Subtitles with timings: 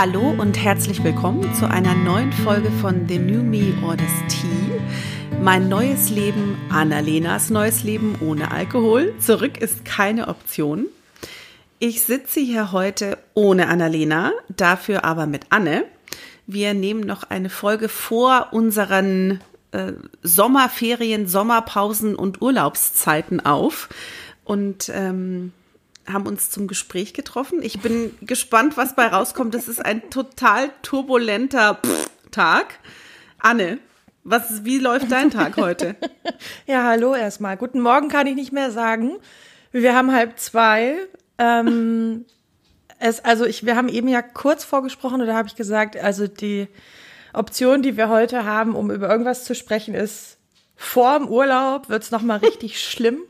[0.00, 4.80] Hallo und herzlich willkommen zu einer neuen Folge von The New Me or the Tea.
[5.42, 9.12] Mein neues Leben, Annalenas neues Leben ohne Alkohol.
[9.18, 10.86] Zurück ist keine Option.
[11.80, 15.84] Ich sitze hier heute ohne Annalena, dafür aber mit Anne.
[16.46, 19.40] Wir nehmen noch eine Folge vor unseren
[19.72, 23.88] äh, Sommerferien, Sommerpausen und Urlaubszeiten auf
[24.44, 25.52] und ähm,
[26.12, 27.62] haben uns zum Gespräch getroffen.
[27.62, 29.54] Ich bin gespannt, was bei rauskommt.
[29.54, 31.80] Das ist ein total turbulenter
[32.30, 32.78] Tag.
[33.38, 33.78] Anne,
[34.24, 35.96] was, wie läuft dein Tag heute?
[36.66, 37.56] ja, hallo erstmal.
[37.56, 39.16] Guten Morgen kann ich nicht mehr sagen.
[39.72, 40.96] Wir haben halb zwei.
[41.38, 42.24] Ähm,
[42.98, 46.26] es, also ich, wir haben eben ja kurz vorgesprochen und da habe ich gesagt, also
[46.26, 46.68] die
[47.32, 50.38] Option, die wir heute haben, um über irgendwas zu sprechen, ist
[50.74, 53.20] vor dem Urlaub wird's noch mal richtig schlimm.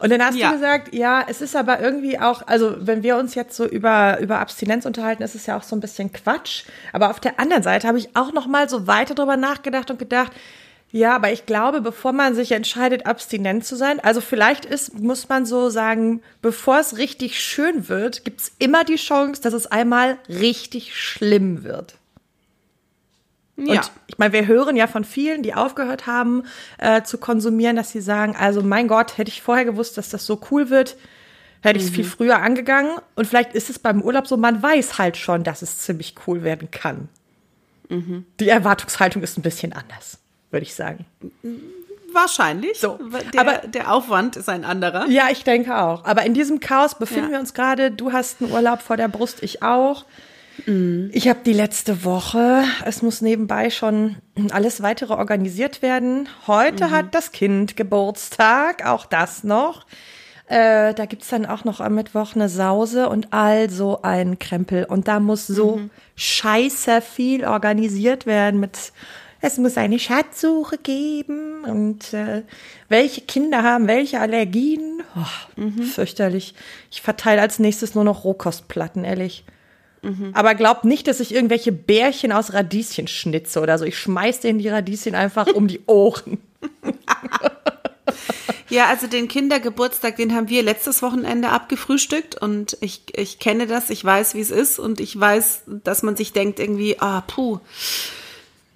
[0.00, 0.48] Und dann hast ja.
[0.48, 4.18] du gesagt, ja, es ist aber irgendwie auch, also wenn wir uns jetzt so über,
[4.20, 6.64] über Abstinenz unterhalten, ist es ja auch so ein bisschen Quatsch.
[6.94, 9.98] Aber auf der anderen Seite habe ich auch noch mal so weiter drüber nachgedacht und
[9.98, 10.32] gedacht,
[10.90, 15.28] ja, aber ich glaube, bevor man sich entscheidet, abstinent zu sein, also vielleicht ist, muss
[15.28, 19.66] man so sagen, bevor es richtig schön wird, gibt es immer die Chance, dass es
[19.66, 21.99] einmal richtig schlimm wird.
[23.66, 23.80] Ja.
[23.80, 26.44] Und ich meine, wir hören ja von vielen, die aufgehört haben
[26.78, 30.26] äh, zu konsumieren, dass sie sagen, also mein Gott, hätte ich vorher gewusst, dass das
[30.26, 30.96] so cool wird,
[31.62, 31.96] hätte ich es mhm.
[31.96, 32.92] viel früher angegangen.
[33.14, 36.42] Und vielleicht ist es beim Urlaub so, man weiß halt schon, dass es ziemlich cool
[36.42, 37.08] werden kann.
[37.88, 38.24] Mhm.
[38.38, 40.18] Die Erwartungshaltung ist ein bisschen anders,
[40.50, 41.04] würde ich sagen.
[42.12, 42.78] Wahrscheinlich.
[42.78, 42.98] So.
[43.32, 45.06] Der, aber der Aufwand ist ein anderer.
[45.08, 46.04] Ja, ich denke auch.
[46.04, 47.32] Aber in diesem Chaos befinden ja.
[47.32, 47.90] wir uns gerade.
[47.90, 50.04] Du hast einen Urlaub vor der Brust, ich auch.
[50.66, 51.10] Mhm.
[51.12, 54.16] Ich habe die letzte Woche, es muss nebenbei schon
[54.50, 56.28] alles weitere organisiert werden.
[56.46, 56.90] Heute mhm.
[56.90, 59.86] hat das Kind Geburtstag, auch das noch.
[60.46, 64.84] Äh, da gibt's dann auch noch am Mittwoch eine Sause und all so ein Krempel.
[64.84, 65.90] Und da muss so mhm.
[66.16, 68.92] scheiße viel organisiert werden mit
[69.42, 72.42] es muss eine Schatzsuche geben und äh,
[72.88, 75.02] welche Kinder haben welche Allergien.
[75.16, 75.82] Oh, mhm.
[75.82, 76.54] Fürchterlich.
[76.90, 79.44] Ich verteile als nächstes nur noch Rohkostplatten, ehrlich.
[80.02, 80.30] Mhm.
[80.34, 83.84] Aber glaubt nicht, dass ich irgendwelche Bärchen aus Radieschen schnitze oder so.
[83.84, 86.38] Ich schmeiß denen die Radieschen einfach um die Ohren.
[88.70, 93.90] Ja, also den Kindergeburtstag, den haben wir letztes Wochenende abgefrühstückt und ich, ich kenne das,
[93.90, 97.58] ich weiß, wie es ist und ich weiß, dass man sich denkt irgendwie, ah, puh,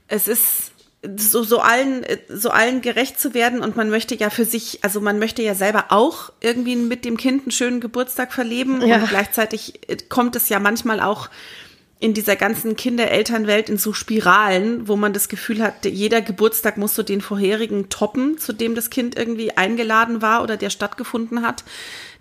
[0.09, 0.73] es ist
[1.17, 5.01] so, so allen, so allen gerecht zu werden und man möchte ja für sich, also
[5.01, 8.97] man möchte ja selber auch irgendwie mit dem Kind einen schönen Geburtstag verleben ja.
[8.97, 11.29] und gleichzeitig kommt es ja manchmal auch
[12.01, 16.95] in dieser ganzen Kinder-Eltern-Welt in so Spiralen, wo man das Gefühl hat, jeder Geburtstag muss
[16.95, 21.65] so den vorherigen toppen, zu dem das Kind irgendwie eingeladen war oder der stattgefunden hat.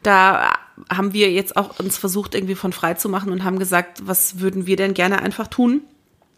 [0.02, 0.54] Da
[0.90, 4.40] haben wir jetzt auch uns versucht, irgendwie von frei zu machen und haben gesagt, was
[4.40, 5.82] würden wir denn gerne einfach tun?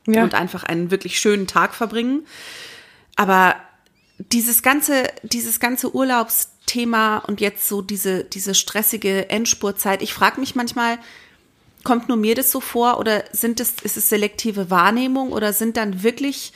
[0.07, 0.23] Ja.
[0.23, 2.25] und einfach einen wirklich schönen Tag verbringen.
[3.15, 3.55] Aber
[4.17, 10.55] dieses ganze, dieses ganze Urlaubsthema und jetzt so diese, diese stressige Endspurtzeit, ich frage mich
[10.55, 10.97] manchmal,
[11.83, 15.77] kommt nur mir das so vor oder sind es, ist es selektive Wahrnehmung oder sind
[15.77, 16.53] dann wirklich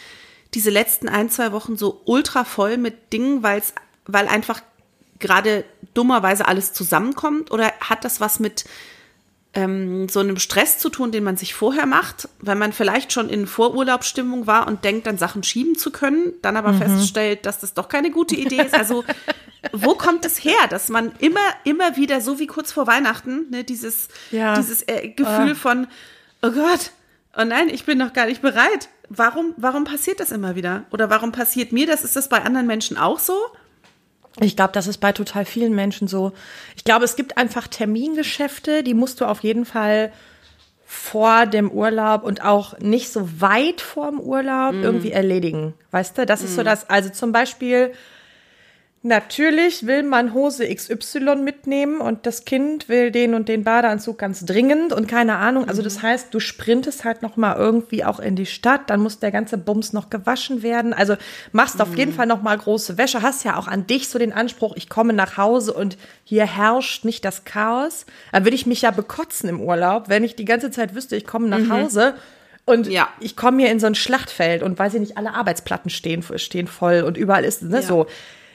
[0.53, 3.73] diese letzten ein, zwei Wochen so ultra voll mit Dingen, weil's,
[4.05, 4.61] weil einfach
[5.19, 8.65] gerade dummerweise alles zusammenkommt oder hat das was mit
[9.53, 13.29] ähm, so einem Stress zu tun, den man sich vorher macht, weil man vielleicht schon
[13.29, 16.77] in Vorurlaubsstimmung war und denkt, dann Sachen schieben zu können, dann aber mhm.
[16.77, 18.75] feststellt, dass das doch keine gute Idee ist.
[18.75, 19.03] Also
[19.73, 23.63] wo kommt es her, dass man immer, immer wieder, so wie kurz vor Weihnachten, ne,
[23.63, 24.55] dieses, ja.
[24.55, 25.55] dieses äh, Gefühl oh.
[25.55, 25.87] von,
[26.43, 26.91] oh Gott,
[27.35, 28.89] oh nein, ich bin noch gar nicht bereit.
[29.09, 30.83] Warum, warum passiert das immer wieder?
[30.91, 32.03] Oder warum passiert mir das?
[32.03, 33.33] Ist das bei anderen Menschen auch so?
[34.41, 36.31] Ich glaube, das ist bei total vielen Menschen so.
[36.75, 40.11] Ich glaube, es gibt einfach Termingeschäfte, die musst du auf jeden Fall
[40.85, 44.83] vor dem Urlaub und auch nicht so weit vor dem Urlaub mm.
[44.83, 45.75] irgendwie erledigen.
[45.91, 46.45] Weißt du, das mm.
[46.45, 46.65] ist so mhm.
[46.65, 47.93] das, also zum Beispiel,
[49.01, 54.43] Natürlich will man Hose XY mitnehmen und das Kind will den und den Badeanzug ganz
[54.43, 55.69] dringend und keine Ahnung.
[55.69, 56.01] Also das mhm.
[56.01, 59.57] heißt, du sprintest halt noch mal irgendwie auch in die Stadt, dann muss der ganze
[59.57, 60.93] Bums noch gewaschen werden.
[60.93, 61.15] Also
[61.53, 61.81] machst mhm.
[61.81, 62.15] auf jeden mhm.
[62.15, 65.13] Fall noch mal große Wäsche, hast ja auch an dich so den Anspruch, ich komme
[65.13, 68.05] nach Hause und hier herrscht nicht das Chaos.
[68.33, 71.25] Da würde ich mich ja bekotzen im Urlaub, wenn ich die ganze Zeit wüsste, ich
[71.25, 71.71] komme nach mhm.
[71.71, 72.15] Hause
[72.65, 73.07] und ja.
[73.21, 76.67] ich komme hier in so ein Schlachtfeld und weiß ich nicht, alle Arbeitsplatten stehen, stehen
[76.67, 77.81] voll und überall ist ne, ja.
[77.81, 78.05] so.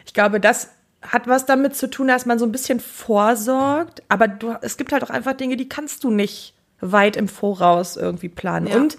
[0.05, 0.71] Ich glaube, das
[1.03, 4.93] hat was damit zu tun, dass man so ein bisschen vorsorgt, aber du, es gibt
[4.93, 8.69] halt auch einfach Dinge, die kannst du nicht weit im Voraus irgendwie planen.
[8.69, 8.77] Ja.
[8.77, 8.97] Und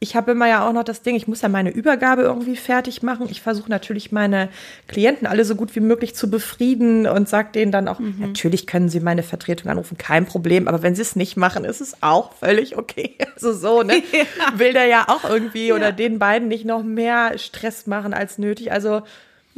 [0.00, 3.02] ich habe immer ja auch noch das Ding, ich muss ja meine Übergabe irgendwie fertig
[3.02, 3.26] machen.
[3.30, 4.48] Ich versuche natürlich meine
[4.86, 8.14] Klienten alle so gut wie möglich zu befrieden und sage denen dann auch, mhm.
[8.20, 11.80] natürlich können sie meine Vertretung anrufen, kein Problem, aber wenn sie es nicht machen, ist
[11.80, 13.16] es auch völlig okay.
[13.34, 14.02] Also so, ne?
[14.12, 14.58] Ja.
[14.58, 15.74] Will der ja auch irgendwie ja.
[15.74, 18.72] oder den beiden nicht noch mehr Stress machen als nötig.
[18.72, 19.02] Also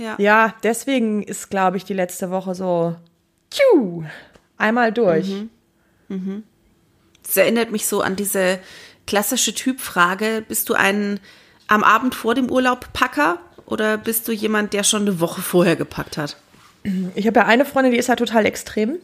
[0.00, 2.96] ja, ja deswegen ist, glaube ich, die letzte Woche so
[3.50, 4.04] tschu,
[4.56, 5.28] einmal durch.
[5.28, 5.50] Mhm.
[6.08, 6.44] Mhm.
[7.22, 8.58] Das erinnert mich so an diese
[9.06, 10.44] klassische Typfrage.
[10.46, 11.20] Bist du ein
[11.68, 15.76] am Abend vor dem Urlaub Packer oder bist du jemand, der schon eine Woche vorher
[15.76, 16.36] gepackt hat?
[17.14, 18.98] Ich habe ja eine Freundin, die ist ja total extrem.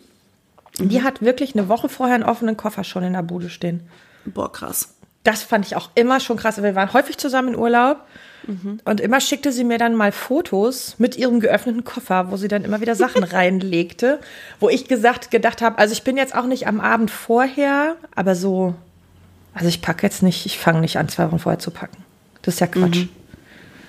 [0.79, 0.89] Mhm.
[0.89, 3.89] Die hat wirklich eine Woche vorher einen offenen Koffer schon in der Bude stehen.
[4.25, 4.95] Boah, krass.
[5.23, 6.61] Das fand ich auch immer schon krass.
[6.63, 7.99] Wir waren häufig zusammen in Urlaub
[8.47, 8.81] mhm.
[8.85, 12.65] und immer schickte sie mir dann mal Fotos mit ihrem geöffneten Koffer, wo sie dann
[12.65, 14.21] immer wieder Sachen reinlegte,
[14.61, 18.35] wo ich gesagt, gedacht habe, also ich bin jetzt auch nicht am Abend vorher, aber
[18.35, 18.75] so
[19.57, 22.05] also ich packe jetzt nicht, ich fange nicht an, zwei Wochen vorher zu packen.
[22.43, 23.07] Das ist ja Quatsch.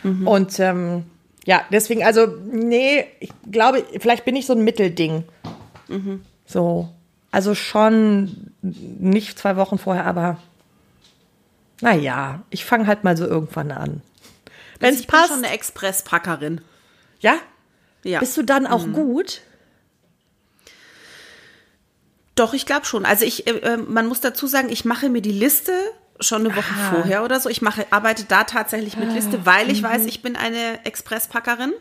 [0.01, 0.21] Mhm.
[0.21, 0.27] Mhm.
[0.27, 1.03] Und ähm,
[1.45, 5.25] ja, deswegen, also, nee, ich glaube, vielleicht bin ich so ein Mittelding.
[5.89, 6.21] Mhm.
[6.45, 6.87] So.
[7.31, 10.37] Also schon nicht zwei Wochen vorher, aber
[11.81, 14.01] naja, ich fange halt mal so irgendwann an.
[14.79, 15.25] Wenn es passt.
[15.25, 16.61] Ich bin schon eine Expresspackerin.
[17.19, 17.35] Ja?
[18.03, 18.19] Ja.
[18.19, 18.93] Bist du dann auch mhm.
[18.93, 19.41] gut?
[22.35, 23.05] Doch, ich glaube schon.
[23.05, 25.73] Also ich, äh, äh, man muss dazu sagen, ich mache mir die Liste
[26.19, 26.91] schon eine Woche ah.
[26.91, 27.49] vorher oder so.
[27.49, 29.87] Ich mache, arbeite da tatsächlich mit Liste, weil ich mhm.
[29.87, 31.73] weiß, ich bin eine Expresspackerin.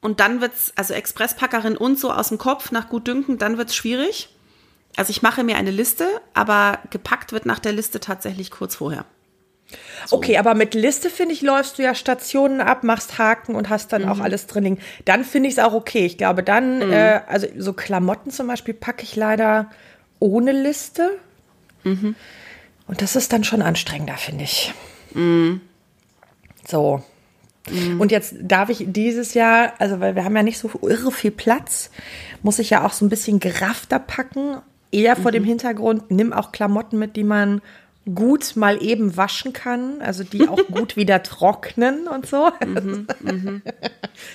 [0.00, 4.30] Und dann wird's, also Expresspackerin und so aus dem Kopf nach Gutdünken, dann wird's schwierig.
[4.96, 9.04] Also ich mache mir eine Liste, aber gepackt wird nach der Liste tatsächlich kurz vorher.
[10.06, 10.16] So.
[10.16, 13.92] Okay, aber mit Liste, finde ich, läufst du ja Stationen ab, machst Haken und hast
[13.92, 14.08] dann mhm.
[14.08, 14.78] auch alles drin liegen.
[15.04, 16.06] Dann finde ich es auch okay.
[16.06, 16.92] Ich glaube, dann, mhm.
[16.92, 19.70] äh, also so Klamotten zum Beispiel packe ich leider
[20.18, 21.18] ohne Liste.
[21.84, 22.14] Mhm.
[22.86, 24.72] Und das ist dann schon anstrengender, finde ich.
[25.14, 25.60] Mhm.
[26.66, 27.02] So.
[27.70, 28.00] Mhm.
[28.00, 31.30] Und jetzt darf ich dieses Jahr, also weil wir haben ja nicht so irre viel
[31.30, 31.90] Platz,
[32.42, 34.58] muss ich ja auch so ein bisschen geraffter packen.
[34.90, 35.48] Eher vor dem mhm.
[35.48, 37.62] Hintergrund, nimm auch Klamotten mit, die man
[38.14, 42.50] gut mal eben waschen kann, also die auch gut wieder trocknen und so.
[42.64, 43.62] Mhm, mhm.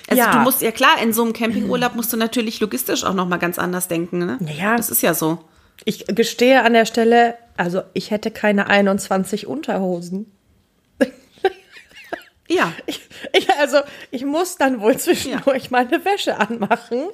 [0.08, 0.32] Also ja.
[0.32, 3.36] du musst ja klar, in so einem Campingurlaub musst du natürlich logistisch auch noch mal
[3.36, 4.38] ganz anders denken, ne?
[4.58, 4.76] Ja.
[4.76, 5.38] Das ist ja so.
[5.84, 10.32] Ich gestehe an der Stelle, also ich hätte keine 21 Unterhosen.
[12.48, 12.72] Ja.
[12.86, 13.78] Ich, ich, also,
[14.10, 15.68] ich muss dann wohl zwischendurch ja.
[15.70, 17.08] meine Wäsche anmachen.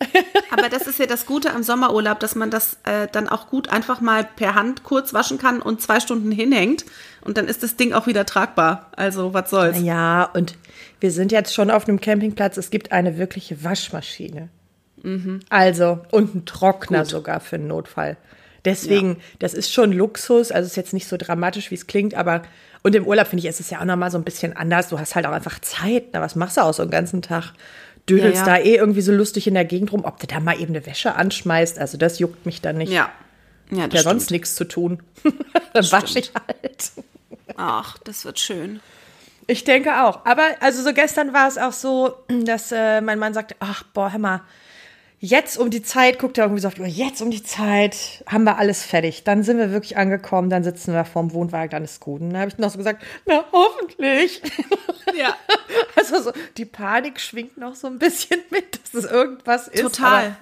[0.50, 3.68] Aber das ist ja das Gute am Sommerurlaub, dass man das äh, dann auch gut
[3.68, 6.84] einfach mal per Hand kurz waschen kann und zwei Stunden hinhängt.
[7.22, 8.90] Und dann ist das Ding auch wieder tragbar.
[8.96, 9.80] Also, was soll's.
[9.80, 10.56] Ja, und
[10.98, 12.56] wir sind jetzt schon auf einem Campingplatz.
[12.56, 14.48] Es gibt eine wirkliche Waschmaschine.
[15.02, 15.40] Mhm.
[15.48, 17.08] Also, und einen Trockner gut.
[17.08, 18.16] sogar für einen Notfall.
[18.64, 19.16] Deswegen, ja.
[19.38, 20.50] das ist schon Luxus.
[20.50, 22.42] Also, ist jetzt nicht so dramatisch, wie es klingt, aber
[22.82, 24.88] und im Urlaub finde ich, ist es ja auch nochmal so ein bisschen anders.
[24.88, 26.06] Du hast halt auch einfach Zeit.
[26.12, 27.52] Na, was machst du auch so einen ganzen Tag?
[28.08, 28.58] Dödelst ja, ja.
[28.58, 30.86] da eh irgendwie so lustig in der Gegend rum, ob du da mal eben eine
[30.86, 31.78] Wäsche anschmeißt.
[31.78, 32.92] Also das juckt mich dann nicht.
[32.92, 33.10] Ja.
[33.70, 35.02] Ja, das ja sonst nichts zu tun.
[35.74, 36.92] dann wasche ich halt.
[37.56, 38.80] Ach, das wird schön.
[39.46, 40.24] Ich denke auch.
[40.24, 44.12] Aber also so gestern war es auch so, dass äh, mein Mann sagte, ach boah,
[44.12, 44.40] hör mal,
[45.20, 48.24] jetzt um die Zeit, guckt er irgendwie so auf die Uhr, jetzt um die Zeit
[48.26, 49.22] haben wir alles fertig.
[49.22, 52.22] Dann sind wir wirklich angekommen, dann sitzen wir vorm Wohnwagen, dann ist gut.
[52.22, 54.42] Und dann habe ich noch so gesagt, na hoffentlich.
[55.16, 55.36] Ja.
[55.96, 59.82] Also so, die Panik schwingt noch so ein bisschen mit, dass es irgendwas ist.
[59.82, 60.36] Total.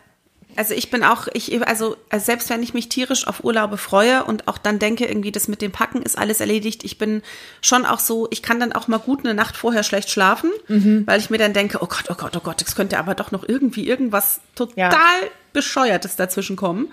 [0.56, 4.24] Also ich bin auch, ich, also, also selbst wenn ich mich tierisch auf Urlaube freue
[4.24, 7.22] und auch dann denke, irgendwie das mit dem Packen ist alles erledigt, ich bin
[7.60, 11.06] schon auch so, ich kann dann auch mal gut eine Nacht vorher schlecht schlafen, mhm.
[11.06, 13.30] weil ich mir dann denke, oh Gott, oh Gott, oh Gott, es könnte aber doch
[13.30, 15.28] noch irgendwie irgendwas total ja.
[15.52, 16.92] bescheuertes dazwischen kommen.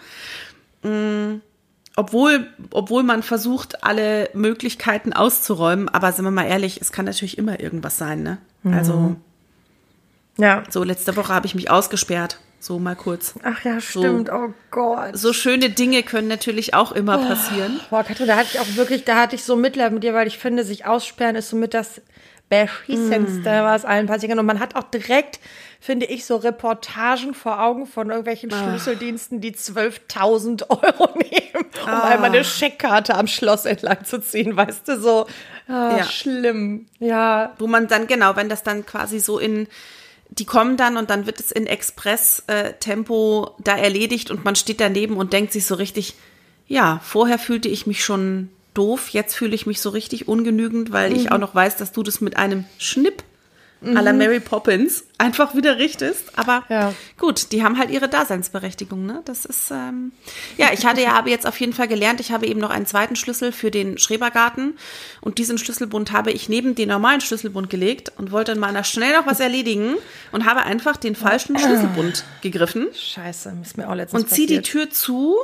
[0.84, 1.42] Mhm
[1.96, 7.38] obwohl, obwohl man versucht, alle Möglichkeiten auszuräumen, aber sind wir mal ehrlich, es kann natürlich
[7.38, 8.38] immer irgendwas sein, ne?
[8.64, 8.74] Mhm.
[8.74, 9.16] Also,
[10.38, 10.64] ja.
[10.70, 12.40] So, letzte Woche habe ich mich ausgesperrt.
[12.66, 13.36] So mal kurz.
[13.44, 14.30] Ach ja, stimmt.
[14.30, 15.16] So, oh Gott.
[15.16, 17.28] So schöne Dinge können natürlich auch immer oh.
[17.28, 17.80] passieren.
[17.92, 20.26] Boah, Katrin, da hatte ich auch wirklich, da hatte ich so Mitleid mit dir, weil
[20.26, 22.02] ich finde, sich aussperren ist somit das
[22.50, 23.66] beschissenste, mm.
[23.66, 24.40] was allen passieren kann.
[24.40, 25.40] Und man hat auch direkt,
[25.80, 28.56] finde ich, so Reportagen vor Augen von irgendwelchen oh.
[28.56, 32.02] Schlüsseldiensten, die 12.000 Euro nehmen, um oh.
[32.04, 35.28] einmal eine Scheckkarte am Schloss entlang zu ziehen, weißt du, so
[35.70, 36.04] oh, ja.
[36.04, 36.88] schlimm.
[36.98, 37.54] Ja.
[37.60, 39.68] Wo man dann, genau, wenn das dann quasi so in
[40.29, 45.17] die kommen dann und dann wird es in Express-Tempo da erledigt und man steht daneben
[45.17, 46.15] und denkt sich so richtig,
[46.67, 51.12] ja, vorher fühlte ich mich schon doof, jetzt fühle ich mich so richtig ungenügend, weil
[51.12, 51.15] mhm.
[51.15, 53.24] ich auch noch weiß, dass du das mit einem Schnipp
[53.86, 56.38] à la Mary Poppins einfach wieder richtest.
[56.38, 56.94] Aber Ja.
[57.18, 59.22] gut, die haben halt ihre Daseinsberechtigung, ne?
[59.25, 60.12] Das ist, ähm,
[60.58, 62.86] ja, ich hatte ja, habe jetzt auf jeden Fall gelernt, ich habe eben noch einen
[62.86, 64.77] zweiten Schlüssel für den Schrebergarten
[65.22, 69.13] und diesen Schlüsselbund habe ich neben den normalen Schlüsselbund gelegt und wollte mal noch schnell
[69.15, 69.96] noch was erledigen
[70.32, 74.58] und habe einfach den falschen Schlüsselbund gegriffen Scheiße, ist mir auch letztens und zieh die
[74.58, 74.65] passiert.
[74.65, 75.36] Tür zu.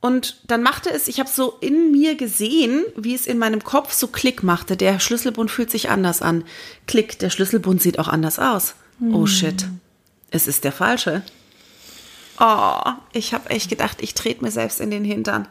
[0.00, 3.92] Und dann machte es, ich habe so in mir gesehen, wie es in meinem Kopf
[3.92, 4.76] so Klick machte.
[4.76, 6.44] Der Schlüsselbund fühlt sich anders an.
[6.86, 8.74] Klick, der Schlüsselbund sieht auch anders aus.
[9.12, 9.66] Oh shit,
[10.30, 11.22] es ist der falsche.
[12.40, 15.48] Oh, ich habe echt gedacht, ich trete mir selbst in den Hintern.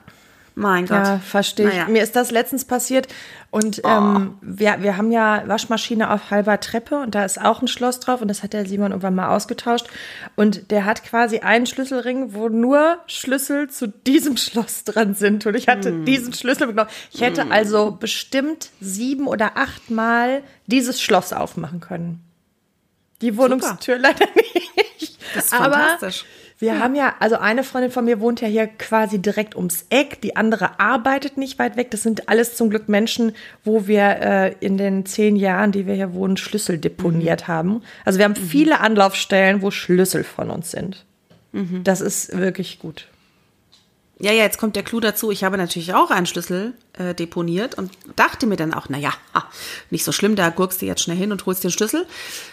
[0.59, 1.05] Mein Gott.
[1.05, 1.73] Ja, verstehe ich.
[1.75, 1.87] Naja.
[1.87, 3.07] Mir ist das letztens passiert
[3.51, 7.67] und ähm, wir, wir haben ja Waschmaschine auf halber Treppe und da ist auch ein
[7.67, 9.85] Schloss drauf und das hat der Simon irgendwann mal ausgetauscht
[10.35, 15.53] und der hat quasi einen Schlüsselring, wo nur Schlüssel zu diesem Schloss dran sind und
[15.53, 16.89] ich hatte diesen Schlüssel mitgenommen.
[17.11, 22.23] Ich hätte also bestimmt sieben oder acht Mal dieses Schloss aufmachen können.
[23.21, 25.19] Die Wohnungstür leider nicht.
[25.35, 26.25] Das ist Aber fantastisch.
[26.59, 30.21] Wir haben ja, also eine Freundin von mir wohnt ja hier quasi direkt ums Eck,
[30.21, 31.91] die andere arbeitet nicht weit weg.
[31.91, 33.33] Das sind alles zum Glück Menschen,
[33.63, 37.83] wo wir äh, in den zehn Jahren, die wir hier wohnen, Schlüssel deponiert haben.
[38.05, 41.05] Also wir haben viele Anlaufstellen, wo Schlüssel von uns sind.
[41.83, 43.07] Das ist wirklich gut.
[44.19, 45.29] Ja, ja, jetzt kommt der Clou dazu.
[45.29, 49.13] Ich habe natürlich auch einen Schlüssel äh, deponiert und dachte mir dann auch, na ja,
[49.35, 49.45] ha,
[49.91, 52.07] nicht so schlimm, da gurkst du jetzt schnell hin und holst den Schlüssel.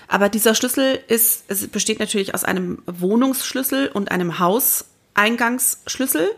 [0.06, 6.28] Aber dieser Schlüssel ist, es besteht natürlich aus einem Wohnungsschlüssel und einem Hauseingangsschlüssel.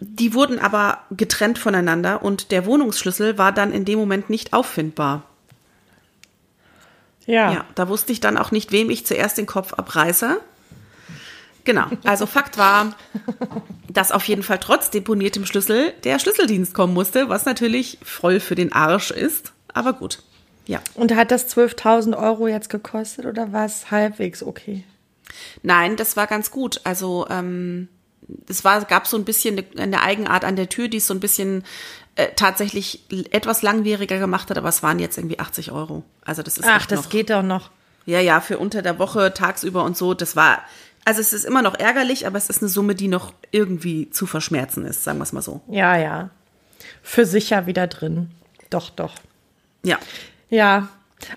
[0.00, 5.22] Die wurden aber getrennt voneinander und der Wohnungsschlüssel war dann in dem Moment nicht auffindbar.
[7.52, 10.40] Ja, da wusste ich dann auch nicht, wem ich zuerst den Kopf abreiße.
[11.64, 12.94] Genau, also Fakt war,
[13.88, 18.54] dass auf jeden Fall trotz deponiertem Schlüssel der Schlüsseldienst kommen musste, was natürlich voll für
[18.54, 19.52] den Arsch ist.
[19.72, 20.22] Aber gut,
[20.66, 20.80] ja.
[20.94, 24.84] Und hat das 12.000 Euro jetzt gekostet oder war es halbwegs okay?
[25.62, 26.80] Nein, das war ganz gut.
[26.84, 27.88] Also ähm,
[28.48, 31.14] es war, gab so ein bisschen eine, eine Eigenart an der Tür, die es so
[31.14, 31.64] ein bisschen
[32.14, 36.04] äh, tatsächlich etwas langwieriger gemacht hat, aber es waren jetzt irgendwie 80 Euro.
[36.24, 37.70] Also das ist Ach, das noch, geht doch noch.
[38.04, 40.62] Ja, ja, für unter der Woche, tagsüber und so, das war,
[41.04, 44.26] also es ist immer noch ärgerlich, aber es ist eine Summe, die noch irgendwie zu
[44.26, 45.60] verschmerzen ist, sagen wir es mal so.
[45.68, 46.30] Ja, ja.
[47.02, 48.30] Für sicher wieder drin.
[48.70, 49.14] Doch, doch.
[49.82, 49.98] Ja.
[50.48, 50.88] Ja,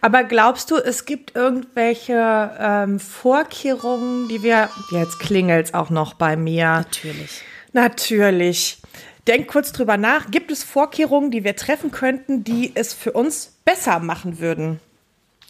[0.01, 4.69] aber glaubst du, es gibt irgendwelche ähm, Vorkehrungen, die wir.
[4.91, 6.65] Jetzt klingelt's auch noch bei mir.
[6.65, 7.41] Natürlich.
[7.73, 8.81] Natürlich.
[9.27, 10.29] Denk kurz drüber nach.
[10.31, 14.79] Gibt es Vorkehrungen, die wir treffen könnten, die es für uns besser machen würden?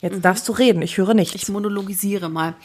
[0.02, 1.36] Jetzt darfst du reden, ich höre nichts.
[1.36, 2.56] Ich monologisiere mal.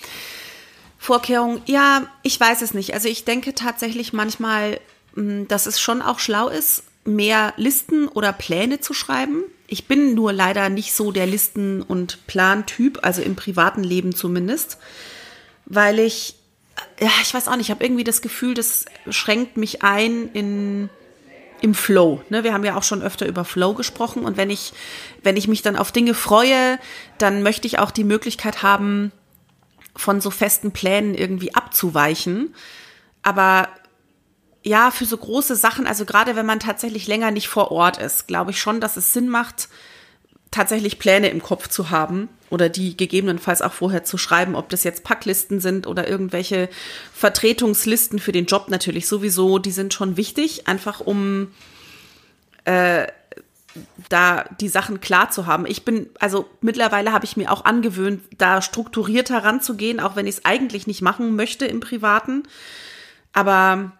[1.03, 2.93] Vorkehrung, ja, ich weiß es nicht.
[2.93, 4.79] Also ich denke tatsächlich manchmal,
[5.15, 9.45] mh, dass es schon auch schlau ist, mehr Listen oder Pläne zu schreiben.
[9.67, 14.77] Ich bin nur leider nicht so der Listen- und Plantyp, also im privaten Leben zumindest,
[15.65, 16.35] weil ich,
[17.01, 20.91] ja, ich weiß auch nicht, ich habe irgendwie das Gefühl, das schränkt mich ein in
[21.63, 22.23] im Flow.
[22.31, 22.43] Ne?
[22.45, 24.73] Wir haben ja auch schon öfter über Flow gesprochen und wenn ich,
[25.23, 26.79] wenn ich mich dann auf Dinge freue,
[27.19, 29.13] dann möchte ich auch die Möglichkeit haben,
[29.97, 32.55] von so festen Plänen irgendwie abzuweichen.
[33.23, 33.69] Aber
[34.63, 38.27] ja, für so große Sachen, also gerade wenn man tatsächlich länger nicht vor Ort ist,
[38.27, 39.69] glaube ich schon, dass es Sinn macht,
[40.51, 44.85] tatsächlich Pläne im Kopf zu haben oder die gegebenenfalls auch vorher zu schreiben, ob das
[44.85, 46.69] jetzt Packlisten sind oder irgendwelche
[47.15, 51.53] Vertretungslisten für den Job natürlich sowieso, die sind schon wichtig, einfach um
[52.65, 53.07] äh,
[54.09, 55.67] da die Sachen klar zu haben.
[55.67, 60.37] Ich bin, also mittlerweile habe ich mir auch angewöhnt, da strukturierter ranzugehen, auch wenn ich
[60.37, 62.43] es eigentlich nicht machen möchte im Privaten.
[63.33, 63.93] Aber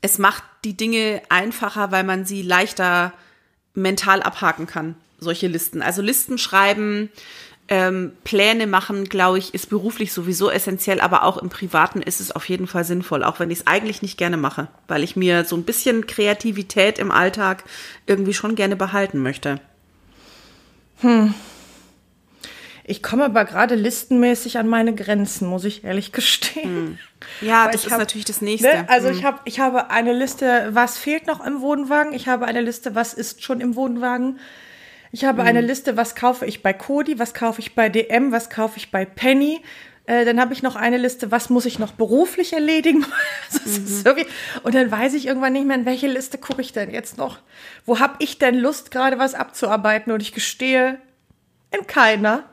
[0.00, 3.12] es macht die Dinge einfacher, weil man sie leichter
[3.74, 5.82] mental abhaken kann, solche Listen.
[5.82, 7.10] Also Listen schreiben,
[7.74, 12.30] ähm, Pläne machen, glaube ich, ist beruflich sowieso essentiell, aber auch im Privaten ist es
[12.30, 15.46] auf jeden Fall sinnvoll, auch wenn ich es eigentlich nicht gerne mache, weil ich mir
[15.46, 17.64] so ein bisschen Kreativität im Alltag
[18.06, 19.58] irgendwie schon gerne behalten möchte.
[22.84, 26.98] Ich komme aber gerade listenmäßig an meine Grenzen, muss ich ehrlich gestehen.
[27.40, 28.68] Ja, Weil das ist hab- natürlich das Nächste.
[28.68, 28.88] Ne?
[28.88, 32.12] Also ich habe ich habe eine Liste, was fehlt noch im Wohnwagen.
[32.12, 34.38] Ich habe eine Liste, was ist schon im Wohnwagen.
[35.12, 38.48] Ich habe eine Liste, was kaufe ich bei Cody, was kaufe ich bei DM, was
[38.48, 39.60] kaufe ich bei Penny.
[40.06, 43.04] Äh, dann habe ich noch eine Liste, was muss ich noch beruflich erledigen.
[44.04, 44.26] Irgendwie,
[44.62, 47.38] und dann weiß ich irgendwann nicht mehr, in welche Liste gucke ich denn jetzt noch.
[47.84, 50.12] Wo habe ich denn Lust, gerade was abzuarbeiten?
[50.12, 50.98] Und ich gestehe,
[51.70, 52.44] in keiner.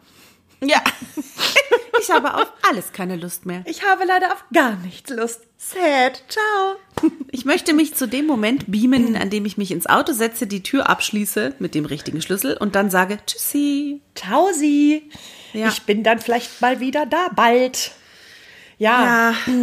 [0.61, 0.83] Ja.
[2.01, 3.63] Ich habe auf alles keine Lust mehr.
[3.65, 5.41] Ich habe leider auf gar nichts Lust.
[5.57, 6.23] Sad.
[6.29, 7.11] Ciao.
[7.31, 10.63] Ich möchte mich zu dem Moment beamen, an dem ich mich ins Auto setze, die
[10.63, 14.01] Tür abschließe mit dem richtigen Schlüssel und dann sage Tschüssi.
[14.15, 15.09] Tausi.
[15.53, 15.67] Ja.
[15.69, 17.91] Ich bin dann vielleicht mal wieder da, bald.
[18.77, 19.31] Ja.
[19.47, 19.55] Ja,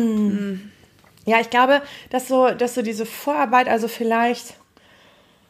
[1.26, 4.54] Ja, ich glaube, dass so, dass so diese Vorarbeit, also vielleicht,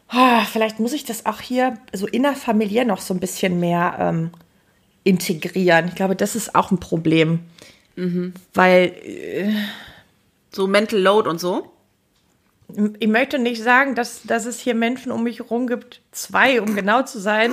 [0.07, 4.31] ah, vielleicht muss ich das auch hier so innerfamiliär noch so ein bisschen mehr ähm,
[5.07, 5.87] integrieren.
[5.87, 7.39] Ich glaube, das ist auch ein Problem.
[8.53, 8.93] Weil
[10.51, 11.71] so Mental Load und so.
[12.99, 16.75] ich möchte nicht sagen, dass, dass es hier Menschen um mich herum gibt, zwei, um
[16.75, 17.51] genau zu sein,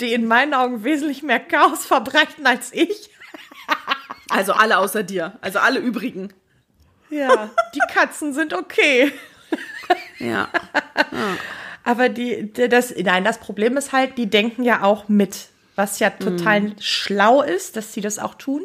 [0.00, 3.10] die in meinen Augen wesentlich mehr Chaos verbreiten als ich.
[4.32, 6.32] Also alle außer dir, also alle übrigen.
[7.10, 9.10] Ja, die Katzen sind okay.
[10.20, 10.48] Ja.
[11.84, 15.48] Aber die, die- das, nein, das Problem ist halt, die denken ja auch mit,
[15.80, 18.62] was ja total schlau ist, dass sie das auch tun,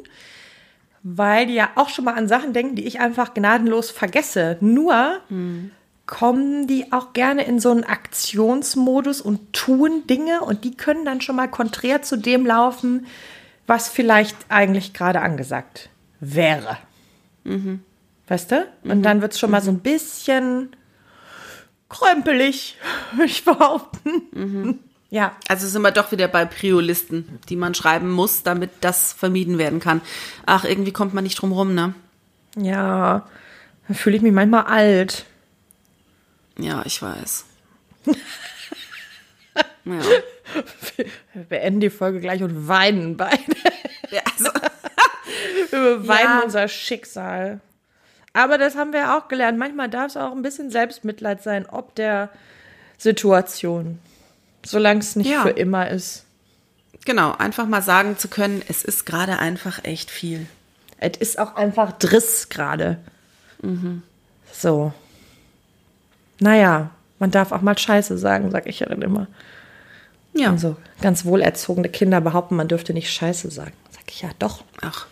[1.02, 4.58] weil die ja auch schon mal an Sachen denken, die ich einfach gnadenlos vergesse.
[4.60, 5.22] Nur
[6.06, 11.22] kommen die auch gerne in so einen Aktionsmodus und tun Dinge und die können dann
[11.22, 13.08] schon mal konträr zu dem laufen,
[13.66, 16.78] was vielleicht eigentlich gerade angesagt wäre.
[18.28, 18.68] Weißt du?
[18.84, 20.76] Und dann wird es schon mal so ein bisschen
[21.90, 22.78] krömpelig,
[23.14, 24.80] würde ich behaupten.
[25.16, 29.58] Ja, Also sind wir doch wieder bei Priolisten, die man schreiben muss, damit das vermieden
[29.58, 30.02] werden kann.
[30.46, 31.94] Ach, irgendwie kommt man nicht drum rum, ne?
[32.58, 33.26] ja,
[33.88, 35.26] da fühle ich mich manchmal alt.
[36.58, 37.46] Ja, ich weiß.
[39.86, 40.02] ja.
[41.34, 43.42] Wir beenden die Folge gleich und weinen beide.
[44.12, 44.50] ja also,
[45.72, 46.42] Wir beweinen Ja.
[46.44, 47.62] unser Schicksal.
[48.34, 49.58] Aber das haben wir auch gelernt.
[49.58, 52.30] Manchmal darf es auch ein bisschen Selbstmitleid sein, ob der
[52.98, 54.00] Situation.
[54.66, 55.44] Solange es nicht Ja.
[55.44, 56.24] für immer ist.
[57.06, 60.48] genau, einfach mal sagen zu können, es ist gerade einfach echt viel.
[60.98, 62.98] Es ist auch einfach Driss gerade.
[64.52, 64.92] So.
[66.40, 69.28] Naja, man darf auch mal Scheiße sagen, sag ich ja dann immer.
[70.34, 70.52] Ja.
[70.52, 73.74] Also ganz wohlerzogene Kinder behaupten, man dürfte nicht Scheiße sagen.
[73.92, 74.64] Sag ich ja doch.
[74.82, 75.06] Ach.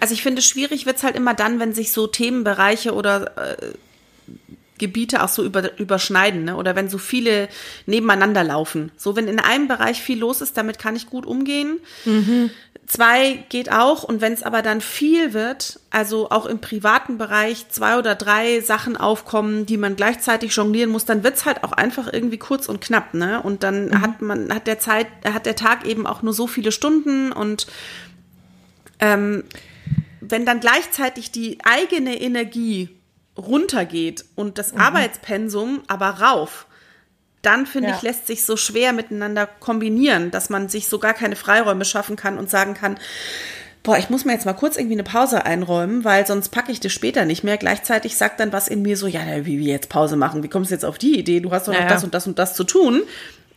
[0.00, 3.72] Also ich finde, schwierig wird's halt immer dann, wenn sich so Themenbereiche oder äh,
[4.80, 6.56] Gebiete auch so über, überschneiden, ne?
[6.56, 7.48] Oder wenn so viele
[7.86, 8.90] nebeneinander laufen.
[8.96, 11.78] So, wenn in einem Bereich viel los ist, damit kann ich gut umgehen.
[12.86, 14.02] Zwei geht auch.
[14.02, 18.60] Und wenn es aber dann viel wird, also auch im privaten Bereich zwei oder drei
[18.60, 22.80] Sachen aufkommen, die man gleichzeitig jonglieren muss, dann wird's halt auch einfach irgendwie kurz und
[22.80, 23.40] knapp, ne?
[23.42, 26.72] Und dann hat man, hat der Zeit, hat der Tag eben auch nur so viele
[26.72, 27.68] Stunden und
[28.98, 29.44] ähm,
[30.20, 32.88] wenn dann gleichzeitig die eigene Energie
[33.40, 36.66] runtergeht und das Arbeitspensum aber rauf,
[37.42, 37.96] dann finde Ja.
[37.96, 42.16] ich, lässt sich so schwer miteinander kombinieren, dass man sich so gar keine Freiräume schaffen
[42.16, 42.98] kann und sagen kann,
[43.82, 46.80] boah, ich muss mir jetzt mal kurz irgendwie eine Pause einräumen, weil sonst packe ich
[46.80, 47.56] das später nicht mehr.
[47.56, 50.42] Gleichzeitig sagt dann was in mir so, ja, wie, wie jetzt Pause machen?
[50.42, 51.40] Wie kommst du jetzt auf die Idee?
[51.40, 51.88] Du hast doch noch ja.
[51.88, 53.02] das und das und das zu tun.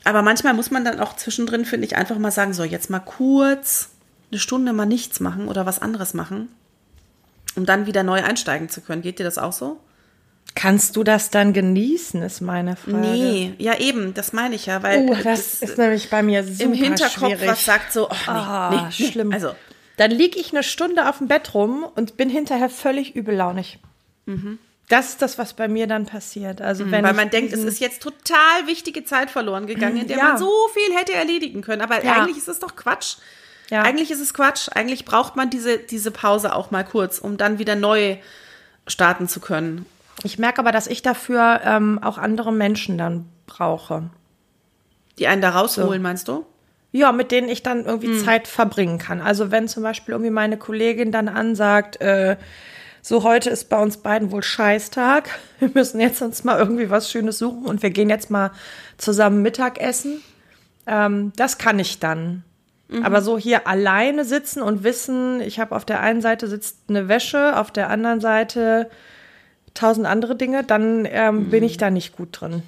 [0.06, 3.00] Aber manchmal muss man dann auch zwischendrin, finde ich, einfach mal sagen, so, jetzt mal
[3.00, 3.90] kurz
[4.32, 6.50] eine Stunde mal nichts machen oder was anderes machen,
[7.56, 9.02] um dann wieder neu einsteigen zu können.
[9.02, 9.80] Geht dir das auch so?
[10.56, 12.98] Kannst du das dann genießen, ist meine Frage.
[12.98, 16.44] Nee, ja eben, das meine ich ja, weil Oh, äh, das ist nämlich bei mir
[16.44, 17.48] super im Hinterkopf schwierig.
[17.48, 19.12] was sagt so, ach, nee, Ah, nee, nee.
[19.12, 19.32] schlimm.
[19.34, 19.56] Also,
[19.98, 23.80] Dann lieg ich eine Stunde auf dem Bett rum und bin hinterher völlig übellaunig.
[24.90, 26.62] Das ist das, was bei mir dann passiert.
[26.62, 27.06] Also wenn Mhm.
[27.06, 30.24] weil ich man denkt, es ist jetzt total wichtige Zeit verloren gegangen, in der Ja.
[30.30, 31.82] man so viel hätte erledigen können.
[31.82, 32.22] Aber Ja.
[32.22, 33.16] eigentlich ist es doch Quatsch.
[33.70, 33.82] Ja.
[33.82, 34.70] Eigentlich ist es Quatsch.
[34.74, 38.18] Eigentlich braucht man diese, diese Pause auch mal kurz, um dann wieder neu
[38.88, 39.86] starten zu können.
[40.24, 44.10] Ich merke aber, dass ich dafür ähm, auch andere Menschen dann brauche.
[45.20, 46.46] Die einen da rausholen, meinst du?
[46.92, 48.24] Ja, mit denen ich dann irgendwie Hm.
[48.24, 49.22] Zeit verbringen kann.
[49.22, 52.38] Also wenn zum Beispiel irgendwie meine Kollegin dann ansagt, äh,
[53.02, 55.30] so heute ist bei uns beiden wohl Scheißtag.
[55.60, 58.52] Wir müssen jetzt uns mal irgendwie was Schönes suchen und wir gehen jetzt mal
[58.98, 60.22] zusammen Mittagessen.
[60.86, 62.44] Ähm, das kann ich dann.
[62.94, 63.06] Mhm.
[63.06, 67.08] Aber so hier alleine sitzen und wissen, ich habe auf der einen Seite sitzt eine
[67.08, 68.90] Wäsche, auf der anderen Seite
[69.74, 72.62] tausend andere Dinge, dann ähm, bin ich da nicht gut drin.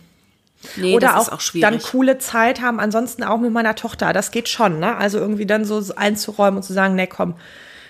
[0.77, 1.69] Nee, Oder das auch, ist auch schwierig.
[1.69, 4.13] dann coole Zeit haben, ansonsten auch mit meiner Tochter.
[4.13, 4.97] Das geht schon, ne?
[4.97, 7.35] Also irgendwie dann so einzuräumen und zu sagen, nee, komm,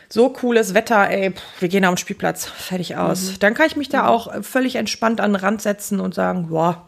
[0.10, 3.32] so cooles Wetter, ey, pff, wir gehen auf den Spielplatz, fertig aus.
[3.32, 3.40] Mhm.
[3.40, 6.50] Dann kann ich mich da auch äh, völlig entspannt an den Rand setzen und sagen,
[6.50, 6.86] boah,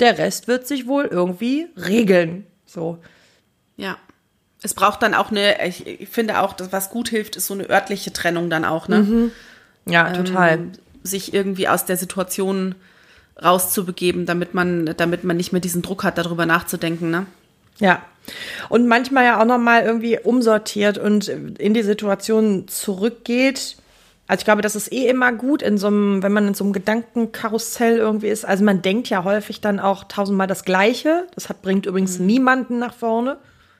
[0.00, 2.46] der Rest wird sich wohl irgendwie regeln.
[2.66, 2.98] So.
[3.76, 3.96] Ja.
[4.62, 7.54] Es braucht dann auch eine, ich, ich finde auch, dass was gut hilft, ist so
[7.54, 9.00] eine örtliche Trennung dann auch, ne?
[9.00, 9.32] Mhm.
[9.86, 10.54] Ja, total.
[10.54, 12.74] Ähm, sich irgendwie aus der Situation
[13.42, 17.26] rauszubegeben, damit man, damit man nicht mehr diesen Druck hat, darüber nachzudenken, ne?
[17.78, 18.02] Ja.
[18.68, 23.76] Und manchmal ja auch nochmal irgendwie umsortiert und in die Situation zurückgeht.
[24.26, 26.64] Also ich glaube, das ist eh immer gut in so einem, wenn man in so
[26.64, 28.44] einem Gedankenkarussell irgendwie ist.
[28.44, 31.28] Also man denkt ja häufig dann auch tausendmal das Gleiche.
[31.36, 32.26] Das hat, bringt übrigens mhm.
[32.26, 33.36] niemanden nach vorne.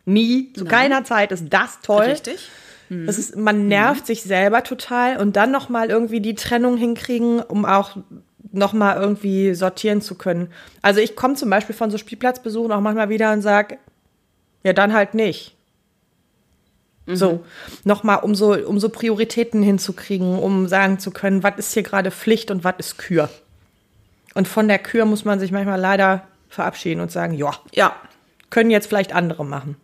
[0.06, 0.52] Nie.
[0.54, 0.72] Zu Nein.
[0.72, 2.06] keiner Zeit ist das toll.
[2.06, 2.48] Richtig.
[2.88, 3.06] Mhm.
[3.06, 4.06] Das ist, man nervt mhm.
[4.06, 7.96] sich selber total und dann nochmal irgendwie die Trennung hinkriegen, um auch
[8.52, 10.50] nochmal irgendwie sortieren zu können.
[10.80, 13.78] Also ich komme zum Beispiel von so Spielplatzbesuchen auch manchmal wieder und sage,
[14.62, 15.56] ja, dann halt nicht.
[17.06, 17.16] Mhm.
[17.16, 17.44] So,
[17.84, 22.10] nochmal, um so, um so Prioritäten hinzukriegen, um sagen zu können, was ist hier gerade
[22.10, 23.28] Pflicht und was ist Kür.
[24.34, 27.96] Und von der Kür muss man sich manchmal leider verabschieden und sagen, ja, ja,
[28.50, 29.76] können jetzt vielleicht andere machen.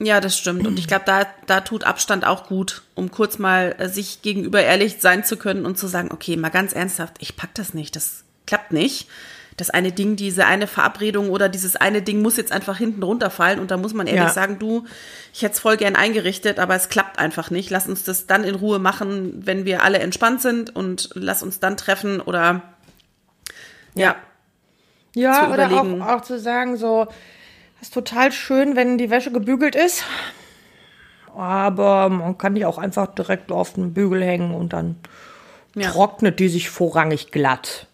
[0.00, 0.66] Ja, das stimmt.
[0.66, 4.60] Und ich glaube, da, da tut Abstand auch gut, um kurz mal äh, sich gegenüber
[4.60, 7.94] ehrlich sein zu können und zu sagen, okay, mal ganz ernsthaft, ich pack das nicht,
[7.94, 9.08] das klappt nicht.
[9.56, 13.60] Das eine Ding, diese eine Verabredung oder dieses eine Ding muss jetzt einfach hinten runterfallen
[13.60, 14.30] und da muss man ehrlich ja.
[14.30, 14.84] sagen, du,
[15.32, 17.70] ich hätte es voll gern eingerichtet, aber es klappt einfach nicht.
[17.70, 21.60] Lass uns das dann in Ruhe machen, wenn wir alle entspannt sind und lass uns
[21.60, 22.62] dann treffen oder
[23.94, 24.16] ja.
[25.14, 27.06] Ja, oder auch, auch zu sagen, so,
[27.84, 30.04] ist total schön, wenn die Wäsche gebügelt ist.
[31.36, 34.96] Aber man kann die auch einfach direkt auf den Bügel hängen und dann
[35.74, 35.90] ja.
[35.90, 37.88] trocknet die sich vorrangig glatt.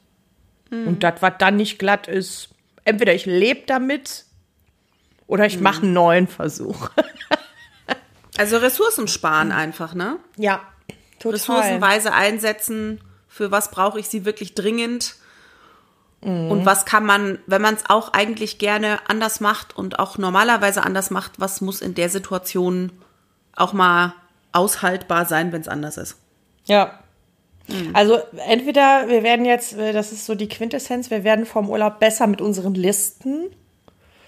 [0.70, 0.86] Mhm.
[0.86, 2.50] Und das, was dann nicht glatt ist,
[2.84, 4.26] entweder ich lebe damit
[5.26, 5.64] oder ich mhm.
[5.64, 6.90] mache einen neuen Versuch.
[8.38, 10.18] also Ressourcen sparen einfach, ne?
[10.36, 10.60] Ja,
[11.18, 11.32] total.
[11.32, 13.00] Ressourcenweise einsetzen.
[13.26, 15.16] Für was brauche ich sie wirklich dringend?
[16.22, 16.50] Mhm.
[16.50, 20.82] Und was kann man, wenn man es auch eigentlich gerne anders macht und auch normalerweise
[20.82, 22.92] anders macht, was muss in der Situation
[23.56, 24.14] auch mal
[24.52, 26.16] aushaltbar sein, wenn es anders ist?
[26.64, 26.98] Ja.
[27.68, 27.94] Mhm.
[27.94, 32.00] Also entweder wir werden jetzt, äh, das ist so die Quintessenz, wir werden vom Urlaub
[32.00, 33.46] besser mit unseren Listen.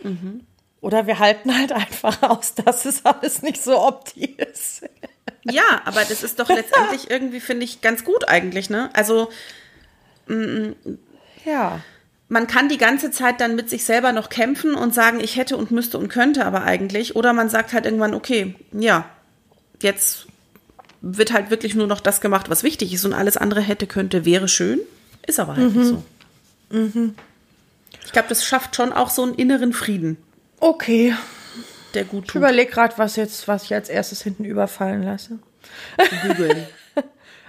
[0.02, 0.46] Mhm.
[0.81, 4.83] Oder wir halten halt einfach aus, dass es alles nicht so opti ist.
[5.44, 8.90] Ja, aber das ist doch letztendlich irgendwie, finde ich, ganz gut eigentlich, ne?
[8.94, 9.28] Also,
[11.44, 11.81] ja.
[12.28, 15.57] Man kann die ganze Zeit dann mit sich selber noch kämpfen und sagen, ich hätte
[15.57, 17.14] und müsste und könnte aber eigentlich.
[17.14, 19.05] Oder man sagt halt irgendwann, okay, ja,
[19.83, 20.26] jetzt
[21.02, 24.24] wird halt wirklich nur noch das gemacht, was wichtig ist und alles andere hätte, könnte,
[24.24, 24.81] wäre schön.
[25.26, 25.78] Ist aber halt mhm.
[25.78, 26.02] nicht so.
[26.70, 27.14] Mhm.
[28.05, 30.16] Ich glaube, das schafft schon auch so einen inneren Frieden.
[30.61, 31.14] Okay.
[31.94, 32.31] Der gut tut.
[32.31, 35.38] Ich überlege gerade, was jetzt, was ich als erstes hinten überfallen lasse.
[36.22, 36.66] Bügeln.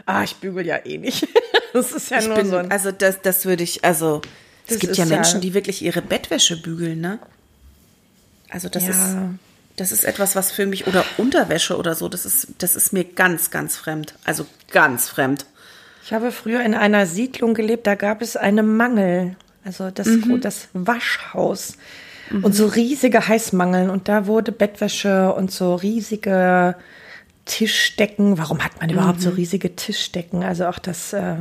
[0.06, 1.28] ah, ich bügel ja eh nicht.
[1.74, 4.22] Das ist ja ich nur bin, so ein Also das, das würde ich, also
[4.68, 7.18] es gibt ja Menschen, ja die wirklich ihre Bettwäsche bügeln, ne?
[8.50, 8.90] Also das ja.
[8.92, 9.18] ist
[9.76, 13.04] das ist etwas, was für mich oder Unterwäsche oder so, das ist das ist mir
[13.04, 15.48] ganz ganz fremd, also ganz fremd.
[16.06, 19.36] Ich habe früher in einer Siedlung gelebt, da gab es einen Mangel,
[19.66, 20.42] also das mhm.
[20.42, 21.78] das Waschhaus
[22.30, 22.44] mhm.
[22.44, 26.76] und so riesige Heißmangeln und da wurde Bettwäsche und so riesige
[27.46, 28.38] Tischdecken.
[28.38, 29.24] Warum hat man überhaupt mhm.
[29.24, 30.44] so riesige Tischdecken?
[30.44, 31.36] Also auch das, äh,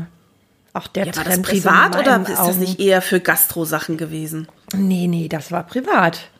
[0.73, 4.49] auch der ja, Trend war das privat oder ist das nicht eher für Gastro-Sachen gewesen?
[4.75, 6.31] Nee, nee, das war privat.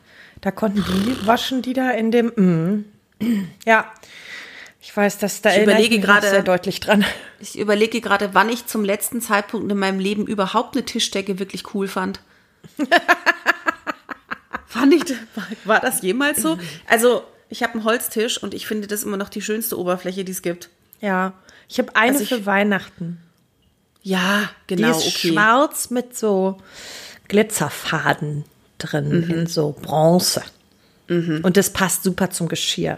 [0.41, 2.27] Da konnten die waschen, die da in dem.
[2.35, 2.85] Mm.
[3.65, 3.85] Ja,
[4.81, 7.05] ich weiß, dass da ich überlege gerade sehr deutlich dran.
[7.39, 11.73] Ich überlege gerade, wann ich zum letzten Zeitpunkt in meinem Leben überhaupt eine Tischdecke wirklich
[11.73, 12.19] cool fand.
[14.67, 15.03] fand ich,
[15.63, 16.57] war das jemals so?
[16.85, 17.23] Also
[17.53, 20.41] ich habe einen Holztisch und ich finde das immer noch die schönste Oberfläche, die es
[20.41, 20.69] gibt.
[21.01, 21.33] Ja,
[21.69, 23.21] ich habe eine also ich, für Weihnachten.
[24.01, 24.91] Ja, genau.
[24.91, 25.33] Die ist okay.
[25.33, 26.57] schwarz mit so
[27.27, 28.43] Glitzerfaden
[28.79, 29.29] drin mhm.
[29.29, 30.41] in so Bronze.
[31.07, 31.41] Mhm.
[31.43, 32.97] Und das passt super zum Geschirr.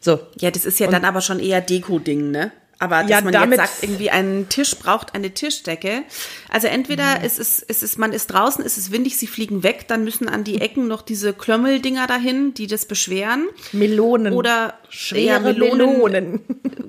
[0.00, 0.20] So.
[0.38, 2.52] Ja, das ist ja und, dann aber schon eher Deko-Ding, ne?
[2.78, 6.02] Aber dass ja, man jetzt sagt, irgendwie ein Tisch braucht eine Tischdecke.
[6.50, 7.24] Also entweder mhm.
[7.24, 10.28] ist es, ist es, man ist draußen, ist es windig, sie fliegen weg, dann müssen
[10.28, 13.48] an die Ecken noch diese Klömmeldinger dahin, die das beschweren.
[13.72, 14.34] Melonen.
[14.34, 15.98] Oder schwere Melonen.
[15.98, 16.40] Melonen.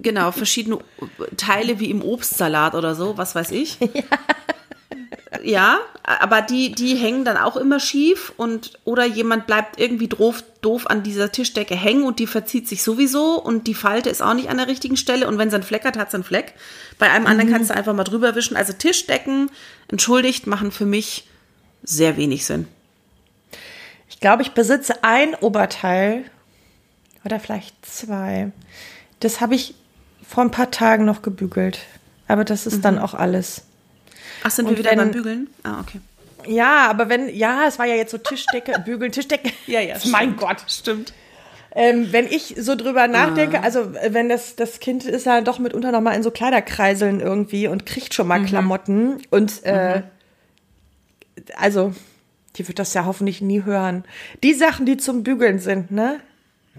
[0.02, 0.80] Genau, verschiedene
[1.38, 3.78] Teile wie im Obstsalat oder so, was weiß ich.
[3.94, 4.04] Ja
[5.48, 10.44] ja, aber die, die hängen dann auch immer schief und oder jemand bleibt irgendwie doof,
[10.60, 14.34] doof an dieser Tischdecke hängen und die verzieht sich sowieso und die Falte ist auch
[14.34, 16.54] nicht an der richtigen Stelle und wenn es einen Fleck hat, hat es einen Fleck.
[17.00, 17.30] Bei einem mhm.
[17.30, 18.58] anderen kannst du einfach mal drüber wischen.
[18.58, 19.50] Also Tischdecken,
[19.88, 21.30] entschuldigt, machen für mich
[21.82, 22.68] sehr wenig Sinn.
[24.10, 26.26] Ich glaube, ich besitze ein Oberteil
[27.24, 28.52] oder vielleicht zwei.
[29.22, 29.76] Das habe ich
[30.28, 31.80] vor ein paar Tagen noch gebügelt.
[32.28, 32.82] Aber das ist mhm.
[32.82, 33.67] dann auch alles.
[34.44, 35.48] Ach, sind und wir wieder wenn, beim Bügeln?
[35.64, 36.00] Ah, okay.
[36.48, 39.52] Ja, aber wenn, ja, es war ja jetzt so Tischdecke, Bügeln, Tischdecke.
[39.68, 39.96] ja, ja.
[40.06, 40.38] Mein stimmt.
[40.38, 40.64] Gott.
[40.68, 41.14] Stimmt.
[41.76, 43.64] Ähm, wenn ich so drüber nachdenke, ah.
[43.64, 47.68] also wenn das, das Kind ist ja doch mitunter noch mal in so Kleiderkreiseln irgendwie
[47.68, 48.46] und kriegt schon mal mhm.
[48.48, 50.04] Klamotten und äh, mhm.
[51.56, 51.94] also
[52.56, 54.06] Die wird das ja hoffentlich nie hören.
[54.44, 56.20] Die Sachen, die zum Bügeln sind, ne?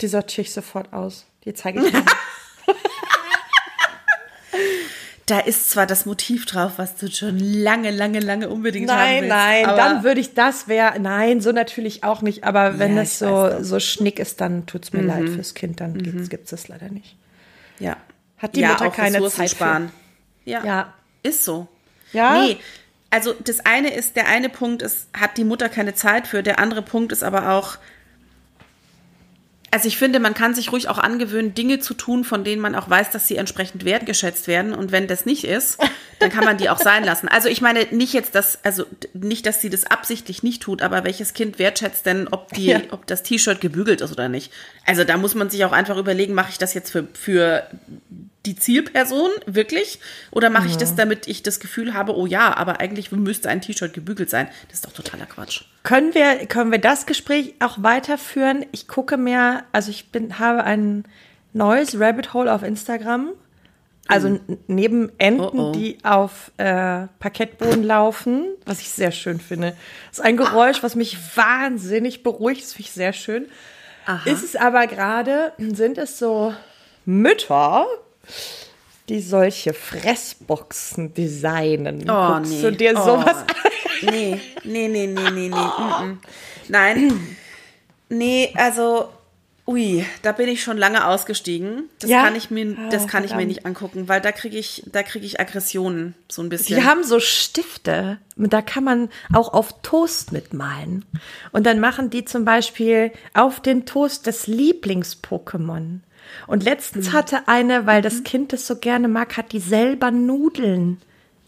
[0.00, 1.26] Die sortiere ich sofort aus.
[1.44, 2.04] Die zeige ich dir.
[5.28, 9.20] Da ist zwar das Motiv drauf, was du schon lange, lange, lange unbedingt nein, haben
[9.22, 9.28] willst.
[9.28, 12.44] Nein, aber dann würde ich das wäre, nein, so natürlich auch nicht.
[12.44, 13.26] Aber wenn Ja, es so.
[13.26, 13.62] Mhm.
[13.62, 17.16] so schnick ist, dann tut's mir leid fürs Kind, dann gibt's, gibt's es leider nicht.
[17.78, 17.96] Ja.
[18.38, 19.56] Hat die ja, Mutter keine Zeit für.
[19.56, 19.92] sparen.
[20.44, 20.64] Ja.
[20.64, 20.94] Ja.
[21.22, 21.68] Ist so.
[22.12, 22.42] Ja?
[22.42, 22.56] Nee.
[23.10, 26.58] Also das eine ist, der eine Punkt ist, hat die Mutter keine Zeit für, der
[26.58, 27.78] andere Punkt ist aber auch,
[29.70, 32.74] also ich finde, man kann sich ruhig auch angewöhnen, Dinge zu tun, von denen man
[32.74, 34.72] auch weiß, dass sie entsprechend wertgeschätzt werden.
[34.72, 35.78] Und wenn das nicht ist,
[36.20, 37.28] dann kann man die auch sein lassen.
[37.28, 41.04] Also ich meine nicht jetzt, dass, also nicht, dass sie das absichtlich nicht tut, aber
[41.04, 42.80] welches Kind wertschätzt denn, ob die, Ja.
[42.90, 44.52] ob das T-Shirt gebügelt ist oder nicht?
[44.86, 47.64] Also da muss man sich auch einfach überlegen, mache ich das jetzt für, für
[48.48, 50.00] die Zielperson wirklich?
[50.30, 53.60] Oder mache ich das, damit ich das Gefühl habe, oh ja, aber eigentlich müsste ein
[53.60, 54.48] T-Shirt gebügelt sein?
[54.68, 55.62] Das ist doch totaler Quatsch.
[55.82, 58.64] Können wir, können wir das Gespräch auch weiterführen?
[58.72, 61.04] Ich gucke mir, also ich bin, habe ein
[61.52, 63.30] neues Rabbit Hole auf Instagram.
[64.10, 65.72] Also n- neben Enten, Oh, oh.
[65.72, 69.76] die auf äh, Parkettboden laufen, was ich sehr schön finde.
[70.08, 72.62] Das ist ein Geräusch, was mich wahnsinnig beruhigt.
[72.62, 73.46] Das finde ich sehr schön.
[74.24, 76.54] Ist es aber gerade, sind es so
[77.04, 77.86] Mütter,
[79.08, 82.08] die solche Fressboxen designen?
[82.10, 82.62] Oh, Guckst nee.
[82.62, 83.04] du dir oh.
[83.04, 83.44] sowas
[84.02, 85.48] Nee, nee, nee, nee, nee, nee.
[85.48, 86.18] mm, mm.
[86.68, 87.36] Nein.
[88.08, 89.08] Nee, also,
[89.66, 91.90] ui, da bin ich schon lange ausgestiegen.
[91.98, 92.22] Das Ja?
[92.22, 95.02] kann ich mir, das Oh, kann ich mir nicht angucken, weil da kriege ich, da
[95.02, 96.76] kriege ich Aggressionen so ein bisschen.
[96.78, 101.04] Die haben so Stifte, da kann man auch auf Toast mitmalen.
[101.52, 106.00] Und dann machen die zum Beispiel auf den Toast das Lieblings-Pokémon.
[106.46, 111.00] Und letztens hatte eine, weil das Kind das so gerne mag, hat die selber Nudeln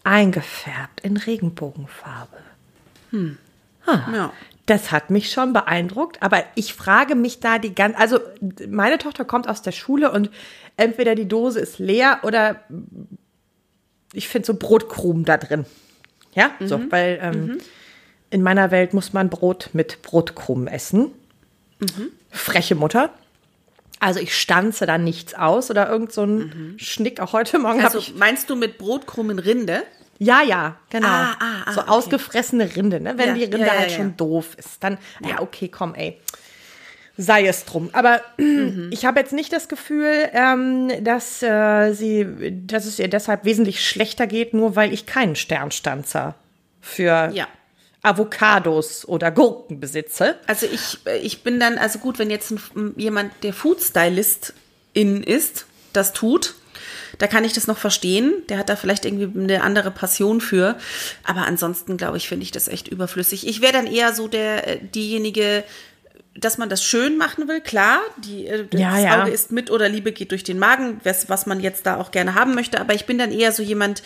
[0.05, 2.37] eingefärbt in Regenbogenfarbe.
[4.15, 4.33] ja.
[4.67, 8.21] Das hat mich schon beeindruckt, aber ich frage mich da die ganze, also
[8.69, 10.31] meine Tochter kommt aus der Schule und
[10.77, 12.63] entweder die Dose ist leer oder
[14.13, 15.67] ich finde so Brotkrumen da drin.
[16.35, 17.59] Ja, so, weil ähm,
[18.31, 21.11] in meiner Welt muss man Brot mit Brotkrumen essen.
[22.31, 23.11] Freche Mutter.
[24.01, 27.21] Also ich stanze da nichts aus oder irgend so ein Schnick.
[27.21, 29.83] Auch heute Morgen habe Also ich meinst du mit Brotkrumen Rinde?
[30.19, 31.09] ja, ja, genau.
[31.09, 31.91] Ah, ah, ah, so okay.
[31.91, 33.15] ausgefressene Rinde, ne?
[33.17, 33.97] Wenn Ja, die Rinde ja, ja, halt ja.
[33.97, 36.19] schon doof ist, dann, ja, okay, komm, ey.
[37.17, 37.91] Sei es drum.
[37.93, 38.89] Aber Mhm.
[38.93, 42.27] ich habe jetzt nicht das Gefühl, ähm, dass äh, sie,
[42.67, 46.35] dass es ihr deshalb wesentlich schlechter geht, nur weil ich keinen Sternstanzer
[46.81, 47.47] für Ja.
[48.03, 50.37] Avocados oder Gurken besitze.
[50.47, 54.55] Also ich, ich bin dann, also gut, wenn jetzt ein, jemand, der Food-Stylist
[54.93, 56.55] in ist, das tut,
[57.19, 58.33] da kann ich das noch verstehen.
[58.49, 60.77] Der hat da vielleicht irgendwie eine andere Passion für.
[61.25, 63.47] Aber ansonsten, glaube ich, finde ich das echt überflüssig.
[63.47, 65.65] Ich wäre dann eher so der, äh, diejenige,
[66.35, 68.01] dass man das schön machen will, klar.
[68.25, 69.23] Die, äh, das Ja, ja.
[69.23, 72.11] Auge ist mit oder Liebe geht durch den Magen, was, was man jetzt da auch
[72.11, 72.81] gerne haben möchte.
[72.81, 74.03] Aber ich bin dann eher so jemand,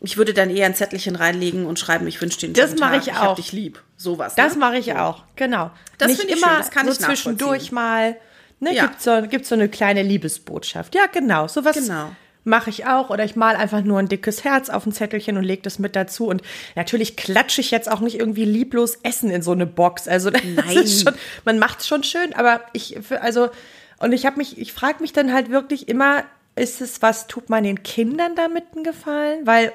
[0.00, 2.92] ich würde dann eher ein Zettelchen reinlegen und schreiben, ich wünsche dir einen Das mache
[2.92, 3.34] Tag, ich ich hab auch.
[3.36, 3.82] dich lieb.
[3.96, 4.34] Sowas.
[4.34, 4.60] Das ne?
[4.60, 5.70] mache ich auch, genau.
[5.98, 8.16] Das finde ich immer schön, das kann so ich zwischendurch mal,
[8.60, 8.86] ne, Ja.
[8.86, 10.94] gibt's so, gibt's so eine kleine Liebesbotschaft.
[10.94, 12.10] Ja, genau, sowas Genau.
[12.44, 13.10] mache ich auch.
[13.10, 15.96] Oder ich mal einfach nur ein dickes Herz auf ein Zettelchen und lege das mit
[15.96, 16.26] dazu.
[16.26, 16.42] Und
[16.74, 20.08] natürlich klatsche ich jetzt auch nicht irgendwie lieblos Essen in so eine Box.
[20.08, 20.76] Also das Nein.
[20.78, 23.48] ist schon, man macht es schon schön, aber ich, also,
[23.98, 26.24] und ich habe mich, ich frage mich dann halt wirklich immer,
[26.56, 29.46] ist es was, tut man den Kindern damit einen Gefallen?
[29.46, 29.72] Weil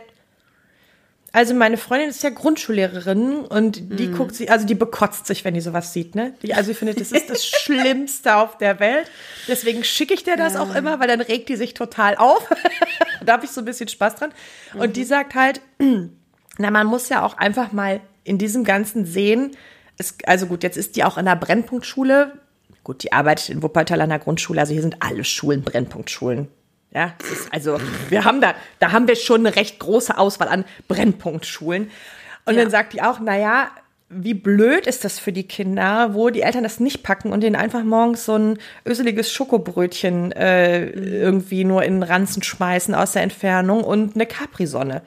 [1.32, 4.14] also meine Freundin ist ja Grundschullehrerin und die Mhm.
[4.14, 6.34] guckt sich, also die bekotzt sich, wenn die sowas sieht, ne?
[6.42, 9.10] Die, also ich finde, das ist das Schlimmste auf der Welt.
[9.48, 12.48] Deswegen schicke ich dir das auch immer, weil dann regt die sich total auf.
[13.26, 14.34] da habe ich so ein bisschen Spaß dran.
[14.74, 14.94] Und Mhm.
[14.94, 15.62] die sagt halt,
[16.58, 19.52] na, man muss ja auch einfach mal in diesem Ganzen sehen,
[19.98, 22.40] es, also gut, jetzt ist die auch in der Brennpunktschule.
[22.84, 26.48] Gut, die arbeitet in Wuppertal an der Grundschule, also hier sind alle Schulen Brennpunktschulen.
[26.92, 27.78] Ja, ist also
[28.10, 31.92] wir haben da, da haben wir schon eine recht große Auswahl an Brennpunktschulen.
[32.46, 32.62] Und Ja.
[32.62, 33.70] dann sagt die auch, naja,
[34.10, 37.56] wie blöd ist das für die Kinder, wo die Eltern das nicht packen und denen
[37.56, 43.22] einfach morgens so ein öseliges Schokobrötchen äh, irgendwie nur in den Ranzen schmeißen aus der
[43.22, 45.04] Entfernung und eine Capri-Sonne.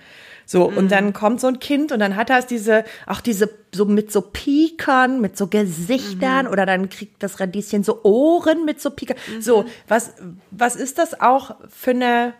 [0.53, 3.87] So, und dann kommt so ein Kind und dann hat er diese, auch diese, so
[3.87, 8.91] mit so Pikern, mit so Gesichtern oder dann kriegt das Radieschen so Ohren mit so
[8.91, 9.17] Pikern.
[9.41, 10.13] So, was,
[10.51, 12.35] was ist das auch für eine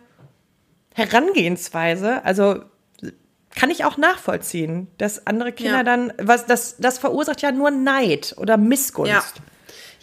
[0.93, 2.23] Herangehensweise?
[2.23, 2.61] Also,
[3.55, 5.83] kann ich auch nachvollziehen, dass andere Kinder Ja.
[5.83, 9.09] dann, was, das, das verursacht ja nur Neid oder Missgunst.
[9.09, 9.23] Ja.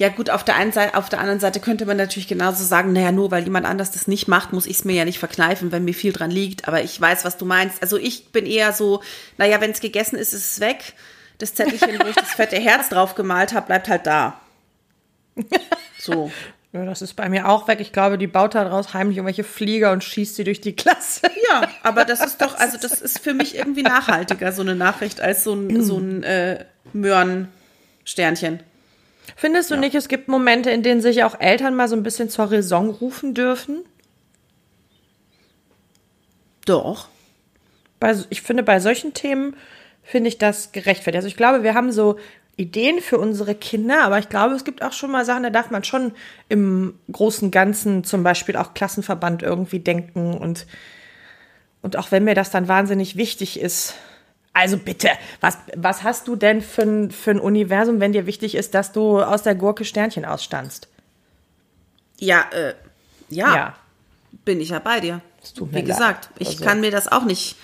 [0.01, 2.95] Ja, gut, auf der einen Seite, auf der anderen Seite könnte man natürlich genauso sagen,
[2.95, 5.73] naja, nur weil jemand anders das nicht macht, muss ich es mir ja nicht verkneifen,
[5.73, 6.67] wenn mir viel dran liegt.
[6.67, 7.83] Aber ich weiß, was du meinst.
[7.83, 9.03] Also ich bin eher so,
[9.37, 10.95] naja, wenn es gegessen ist, ist es weg.
[11.37, 14.41] das Zettelchen, wo ich das fette Herz drauf gemalt habe, bleibt halt da.
[15.99, 16.33] So.
[16.73, 17.81] Ja, das ist bei mir auch weg.
[17.81, 21.29] Ich glaube, die baut da draus heimlich irgendwelche Flieger und schießt sie durch die Klasse.
[21.51, 25.21] Ja, aber das ist doch, also das ist für mich irgendwie nachhaltiger, so eine Nachricht,
[25.21, 28.61] als so ein, so ein äh, Möhren-Sternchen.
[29.41, 32.29] Findest du nicht, es gibt Momente, in denen sich auch Eltern mal so ein bisschen
[32.29, 33.87] zur Raison rufen dürfen?
[36.67, 37.09] Doch.
[38.01, 39.57] Bei, ich finde, bei solchen Themen
[40.03, 41.17] finde ich das gerechtfertigt.
[41.17, 42.19] Also ich glaube, wir haben so
[42.59, 45.71] Ideen für unsere Kinder, aber ich glaube, es gibt auch schon mal Sachen, da darf
[45.71, 46.13] man schon
[46.51, 50.67] im großen Ganzen zum Beispiel auch Klassenverband irgendwie denken und,
[51.81, 53.95] und auch wenn mir das dann wahnsinnig wichtig ist.
[54.53, 55.09] Also bitte,
[55.41, 58.91] was, was hast du denn für ein, für ein Universum, wenn dir wichtig ist, dass
[58.93, 60.89] du aus der Gurke Sternchen ausstandst?
[62.19, 62.75] Ja, äh,
[63.29, 63.75] ja, Ja.
[64.45, 65.21] bin ich ja bei dir.
[65.71, 67.57] Wie gesagt, ich Also- kann mir das auch nicht,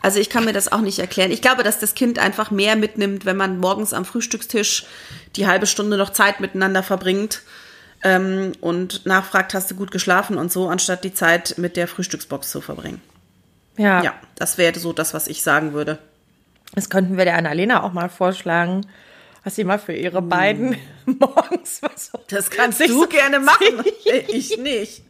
[0.00, 1.30] also ich kann mir das auch nicht erklären.
[1.30, 4.86] Ich glaube, dass das Kind einfach mehr mitnimmt, wenn man morgens am Frühstückstisch
[5.36, 7.42] die halbe Stunde noch Zeit miteinander verbringt
[8.02, 12.50] ähm, und nachfragt, hast du gut geschlafen und so, anstatt die Zeit mit der Frühstücksbox
[12.50, 13.00] zu verbringen.
[13.76, 15.98] Ja, Ja, das wäre so das, was ich sagen würde.
[16.74, 18.86] Das könnten wir der Annalena auch mal vorschlagen,
[19.44, 23.84] dass sie mal für ihre beiden morgens was Das kannst du so- gerne machen.
[24.28, 25.02] ich nicht.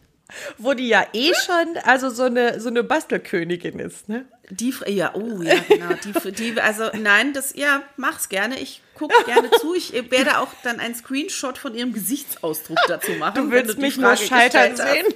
[0.58, 4.24] wo die ja eh schon also so eine so eine Bastelkönigin ist, ne?
[4.50, 5.94] Die, ja, oh ja, genau.
[6.24, 8.58] Die, die, also nein, das, ja, mach's gerne.
[8.58, 9.74] Ich gucke gerne zu.
[9.74, 13.44] Ich werde auch dann einen Screenshot von ihrem Gesichtsausdruck dazu machen.
[13.46, 15.06] Du willst mich nur scheitern sehen.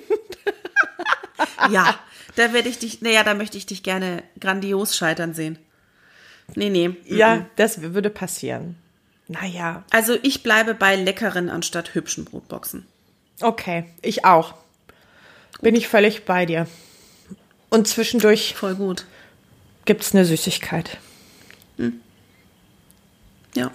[1.70, 1.98] Ja,
[2.37, 5.59] da werde ich dich, naja, da möchte ich dich gerne grandios scheitern sehen.
[6.54, 6.94] Nee, nee.
[7.06, 8.76] Ja, das würde passieren.
[9.28, 12.87] Naja, Also ich bleibe bei leckeren anstatt hübschen Brotboxen.
[13.40, 14.54] okay, ich auch.
[15.61, 16.66] Bin ich völlig bei dir.
[17.70, 19.04] Und zwischendurch Voll gut.
[19.85, 20.98] gibt's eine Süßigkeit.
[23.54, 23.70] Ja.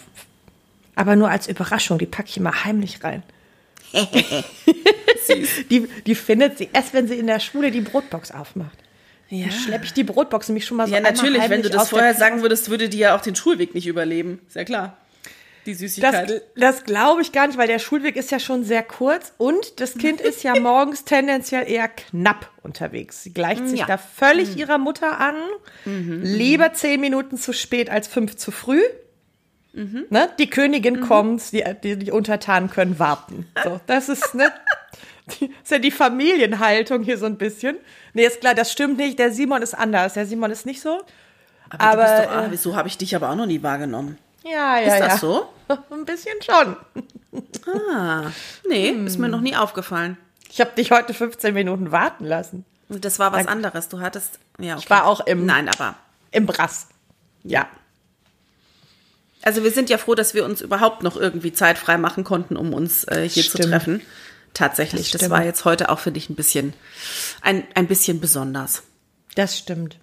[0.96, 3.24] Aber nur als Überraschung, die packe ich immer heimlich rein.
[5.70, 8.78] Die, die findet sie erst, wenn sie in der Schule die Brotbox aufmacht.
[9.32, 9.48] Ja.
[9.48, 12.14] Dann schleppe ich die Brotbox nämlich schon mal so Ja, natürlich, wenn du das vorher
[12.14, 14.40] sagen würdest, würde die ja auch den Schulweg nicht überleben.
[14.48, 14.98] Ist ja klar.
[15.66, 16.30] Die Süßigkeit.
[16.30, 19.80] Das, das glaube ich gar nicht, weil der Schulweg ist ja schon sehr kurz und
[19.80, 23.24] das Kind ist ja morgens tendenziell eher knapp unterwegs.
[23.24, 23.86] Sie gleicht sich Ja.
[23.86, 25.36] da völlig ihrer Mutter an.
[25.86, 28.82] Lieber zehn Minuten zu spät als fünf zu früh.
[29.74, 30.30] Ne?
[30.38, 33.48] Die Königin kommt, die, die, die Untertanen können warten.
[33.64, 34.52] So, das ist, ne?
[35.40, 37.78] Die, ist ja die Familienhaltung hier so ein bisschen.
[38.14, 39.20] Nee, ist klar, das stimmt nicht.
[39.20, 40.14] Der Simon ist anders.
[40.14, 41.02] Der Simon ist nicht so.
[41.70, 43.62] aber aber, du bist doch, äh, ah, so habe ich dich aber auch noch nie
[43.64, 44.18] wahrgenommen.
[44.44, 45.08] Ja, ja, Ist ja.
[45.08, 45.48] das so?
[45.92, 46.76] Ein bisschen schon.
[47.94, 48.32] Ah,
[48.68, 50.18] nee, ist mir noch nie aufgefallen.
[50.50, 52.66] Ich habe dich heute 15 Minuten warten lassen.
[52.90, 53.88] Das war was anderes.
[53.88, 54.82] Du hattest, ja, okay.
[54.84, 55.96] Ich war auch im- Nein, aber,
[56.32, 56.88] Im Brass.
[57.44, 57.68] Ja.
[59.44, 62.58] also wir sind ja froh, dass wir uns überhaupt noch irgendwie Zeit frei machen konnten,
[62.58, 63.70] um uns äh, hier zu Stimmt.
[63.70, 64.02] treffen.
[64.54, 66.74] Tatsächlich, Das das, war jetzt heute auch für dich ein bisschen,
[67.42, 68.84] ein, ein bisschen besonders.
[69.36, 69.98] Das stimmt.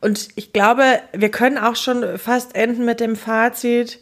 [0.00, 3.98] Und ich glaube, wir können auch schon fast enden mit dem Fazit.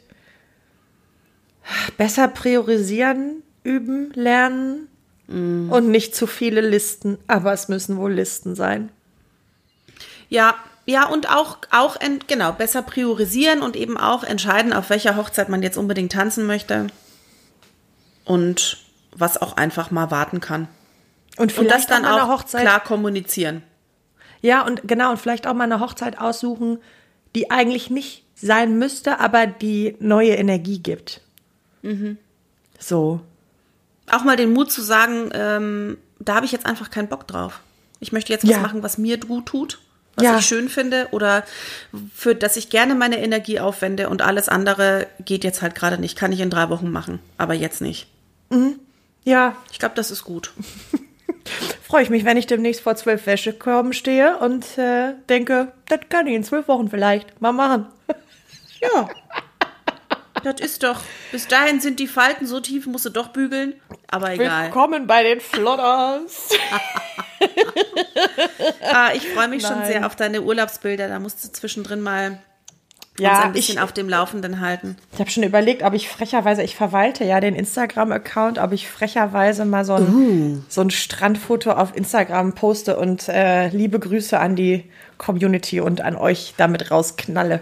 [1.97, 4.89] Besser priorisieren, üben, lernen
[5.29, 7.19] und nicht zu viele Listen.
[7.27, 8.91] Aber es müssen wohl Listen sein.
[10.29, 15.49] Ja, ja, und auch, auch genau, besser priorisieren und eben auch entscheiden, auf welcher Hochzeit
[15.49, 16.89] man jetzt unbedingt tanzen möchte.
[18.25, 18.79] Und
[19.17, 20.69] was auch einfach mal warten kann.
[21.37, 23.63] Und Und das vielleicht dann auch auch klar kommunizieren.
[24.43, 26.79] Ja, und genau, und vielleicht auch mal eine Hochzeit aussuchen,
[27.35, 31.21] die eigentlich nicht sein müsste, aber die neue Energie gibt.
[32.79, 33.21] So.
[34.11, 37.61] Auch mal den Mut zu sagen, ähm, da habe ich jetzt einfach keinen Bock drauf.
[38.01, 38.59] Ich möchte jetzt was Ja.
[38.61, 39.79] machen, was mir gut tut,
[40.17, 40.39] was Ja.
[40.39, 41.45] ich schön finde oder
[42.15, 46.17] für das ich gerne meine Energie aufwende und alles andere geht jetzt halt gerade nicht.
[46.19, 48.09] Kann ich in drei Wochen machen, aber jetzt nicht.
[49.25, 50.53] Ja, Ich glaube, das ist gut.
[51.83, 56.27] freue ich mich, wenn ich demnächst vor zwölf Wäschekörben stehe und äh, denke, das kann
[56.27, 57.87] ich in zwölf Wochen vielleicht mal machen.
[58.83, 59.11] Ja.
[60.43, 61.03] Das ist doch.
[61.33, 63.75] Bis dahin sind die Falten so tief, musst du doch bügeln.
[64.11, 64.65] Aber egal.
[64.65, 66.49] Willkommen bei den Flodders.
[68.93, 69.87] Ah, ich freue mich schon Nein.
[69.87, 71.09] sehr auf deine Urlaubsbilder.
[71.09, 72.39] Da musst du zwischendrin mal
[73.19, 74.97] uns Ja, ein bisschen ich, auf dem Laufenden halten.
[75.13, 79.65] ich habe schon überlegt, ob ich frecherweise, ich verwalte ja den Instagram-Account, ob ich frecherweise
[79.65, 84.85] mal so ein, so ein Strandfoto auf Instagram poste und äh, liebe Grüße an die
[85.19, 87.61] Community und an euch damit rausknalle.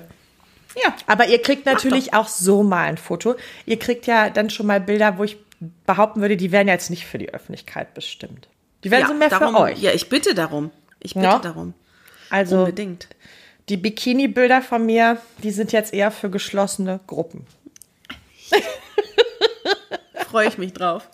[0.82, 0.94] Ja.
[1.06, 3.34] Aber ihr kriegt natürlich auch so mal ein Foto.
[3.66, 5.38] Ihr kriegt ja dann schon mal Bilder, wo ich
[5.86, 8.48] behaupten würde, die wären jetzt nicht für die Öffentlichkeit bestimmt.
[8.84, 9.82] Die wären ja, so mehr darum, für euch.
[9.82, 10.70] Ja, ich bitte darum.
[11.00, 11.38] Ich bitte Ja.
[11.40, 11.74] darum.
[12.30, 13.08] Also Unbedingt.
[13.68, 17.46] Die Bikini-Bilder von mir, die sind jetzt eher für geschlossene Gruppen.
[20.30, 21.08] Freue ich mich drauf.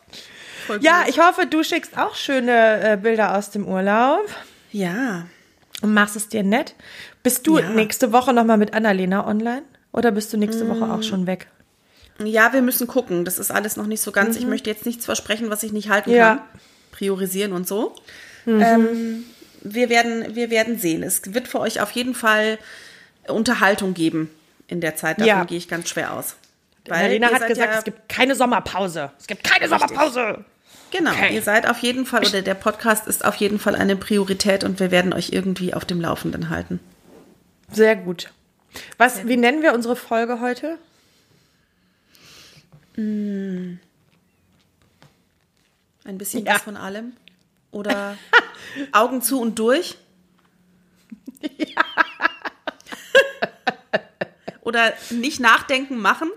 [0.66, 1.10] Voll Ja, gut.
[1.10, 4.24] ich hoffe, du schickst auch schöne äh, Bilder aus dem Urlaub
[4.72, 5.26] ja.
[5.82, 6.74] und machst es dir nett.
[7.22, 7.70] Bist du Ja.
[7.70, 9.62] nächste Woche nochmal mit Annalena online?
[9.92, 11.46] Oder bist du nächste Woche auch schon weg?
[12.24, 13.24] Ja, wir müssen gucken.
[13.24, 14.36] Das ist alles noch nicht so ganz.
[14.36, 16.16] Ich möchte jetzt nichts versprechen, was ich nicht halten Mhm.
[16.16, 16.34] Ja.
[16.36, 16.44] kann.
[16.92, 17.94] Priorisieren und so.
[18.46, 19.24] Ähm,
[19.64, 21.02] wir, werden, wir werden sehen.
[21.02, 22.58] Es wird für euch auf jeden Fall
[23.26, 24.30] Unterhaltung geben
[24.68, 25.18] in der Zeit.
[25.18, 25.44] Davon Ja.
[25.44, 26.36] gehe ich ganz schwer aus.
[26.88, 29.10] Annalena ihr hat gesagt, ja, es gibt keine Sommerpause.
[29.18, 30.44] Es gibt keine Sommerpause.
[30.90, 31.34] Genau, Okay.
[31.34, 34.78] ihr seid auf jeden Fall, oder der Podcast ist auf jeden Fall eine Priorität und
[34.80, 36.78] wir werden euch irgendwie auf dem Laufenden halten.
[37.72, 38.30] Sehr gut.
[38.98, 40.78] Was, wie nennen wir unsere Folge heute?
[42.96, 43.78] Ein
[46.04, 46.54] bisschen Ja.
[46.56, 47.14] was von allem.
[47.74, 48.16] Oder
[48.92, 49.96] Augen zu und durch.
[54.62, 56.30] Oder nicht nachdenken, machen.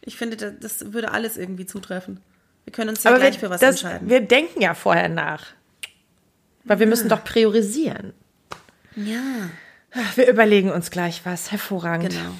[0.00, 2.20] Ich finde, das, würde alles irgendwie zutreffen.
[2.64, 4.08] Wir können uns ja gleich für was das, entscheiden.
[4.08, 5.46] wir denken ja vorher nach.
[6.64, 8.14] Weil wir müssen doch priorisieren.
[8.94, 9.50] ja,
[10.14, 11.50] Wir überlegen uns gleich was.
[11.50, 12.10] Hervorragend.
[12.10, 12.34] genau.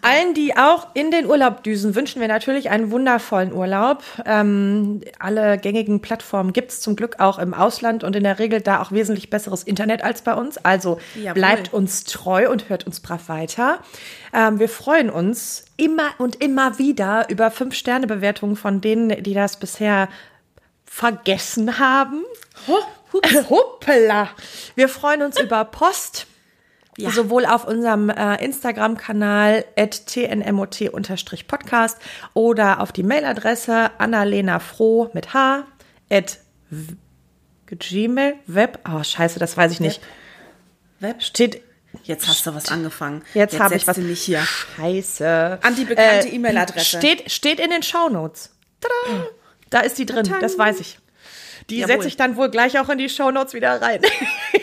[0.00, 4.02] Allen, die auch in den Urlaub düsen, wünschen wir natürlich einen wundervollen Urlaub.
[4.24, 8.60] Ähm, alle gängigen Plattformen gibt es zum Glück auch im Ausland und in der Regel
[8.60, 10.58] da auch wesentlich besseres Internet als bei uns.
[10.58, 11.34] Also Jawohl.
[11.34, 13.80] bleibt uns treu und hört uns brav weiter.
[14.32, 20.08] Ähm, wir freuen uns immer und immer wieder über Fünf-Sterne-Bewertungen von denen, die das bisher
[20.84, 22.24] vergessen haben.
[23.50, 24.28] Hoppala!
[24.74, 26.26] Wir freuen uns über Post.
[26.98, 27.10] Ja.
[27.10, 31.96] Sowohl auf unserem äh, Instagram-Kanal tnmot-podcast
[32.34, 35.64] oder auf die Mailadresse annalena-froh mit h
[36.10, 36.38] at
[37.66, 38.78] gmail web.
[38.86, 40.02] Oh, scheiße, das weiß ich nicht.
[41.00, 41.22] Web.
[41.22, 41.62] Steht.
[42.04, 43.22] Jetzt hast du was angefangen.
[43.34, 43.96] Jetzt, habe ich was.
[43.98, 44.42] mich hier.
[44.76, 45.58] Scheiße.
[45.62, 46.98] An die bekannte E-Mail-Adresse.
[46.98, 48.54] Steht, steht in den Shownotes.
[48.80, 49.26] Tada!
[49.68, 50.98] Da ist die drin, das weiß ich.
[51.70, 54.00] Die setze ich dann wohl gleich auch in die Shownotes wieder rein.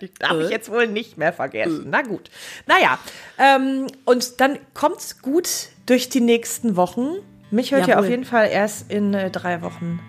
[0.00, 0.50] die darf ich Äh?
[0.50, 1.86] jetzt wohl nicht mehr vergessen.
[1.90, 2.30] Na gut.
[2.66, 2.98] Naja,
[3.38, 5.48] ähm, und dann kommt's gut
[5.86, 7.16] durch die nächsten Wochen.
[7.50, 8.04] Mich hört ihr Jawohl.
[8.04, 10.00] auf jeden Fall erst in äh, drei Wochen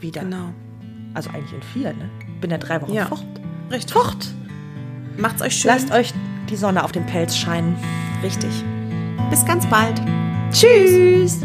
[0.00, 0.22] wieder.
[0.22, 0.52] Genau.
[1.14, 2.08] Also eigentlich in vier, ne?
[2.40, 3.06] Bin ja drei Wochen Ja.
[3.06, 3.24] fort.
[3.70, 3.92] Richtig.
[3.92, 4.26] Fort!
[5.16, 5.70] Macht's euch schön.
[5.70, 6.12] Lasst euch
[6.48, 7.76] die Sonne auf den Pelz scheinen.
[8.22, 8.50] Richtig.
[9.30, 10.00] Bis ganz bald.
[10.52, 11.40] Tschüss.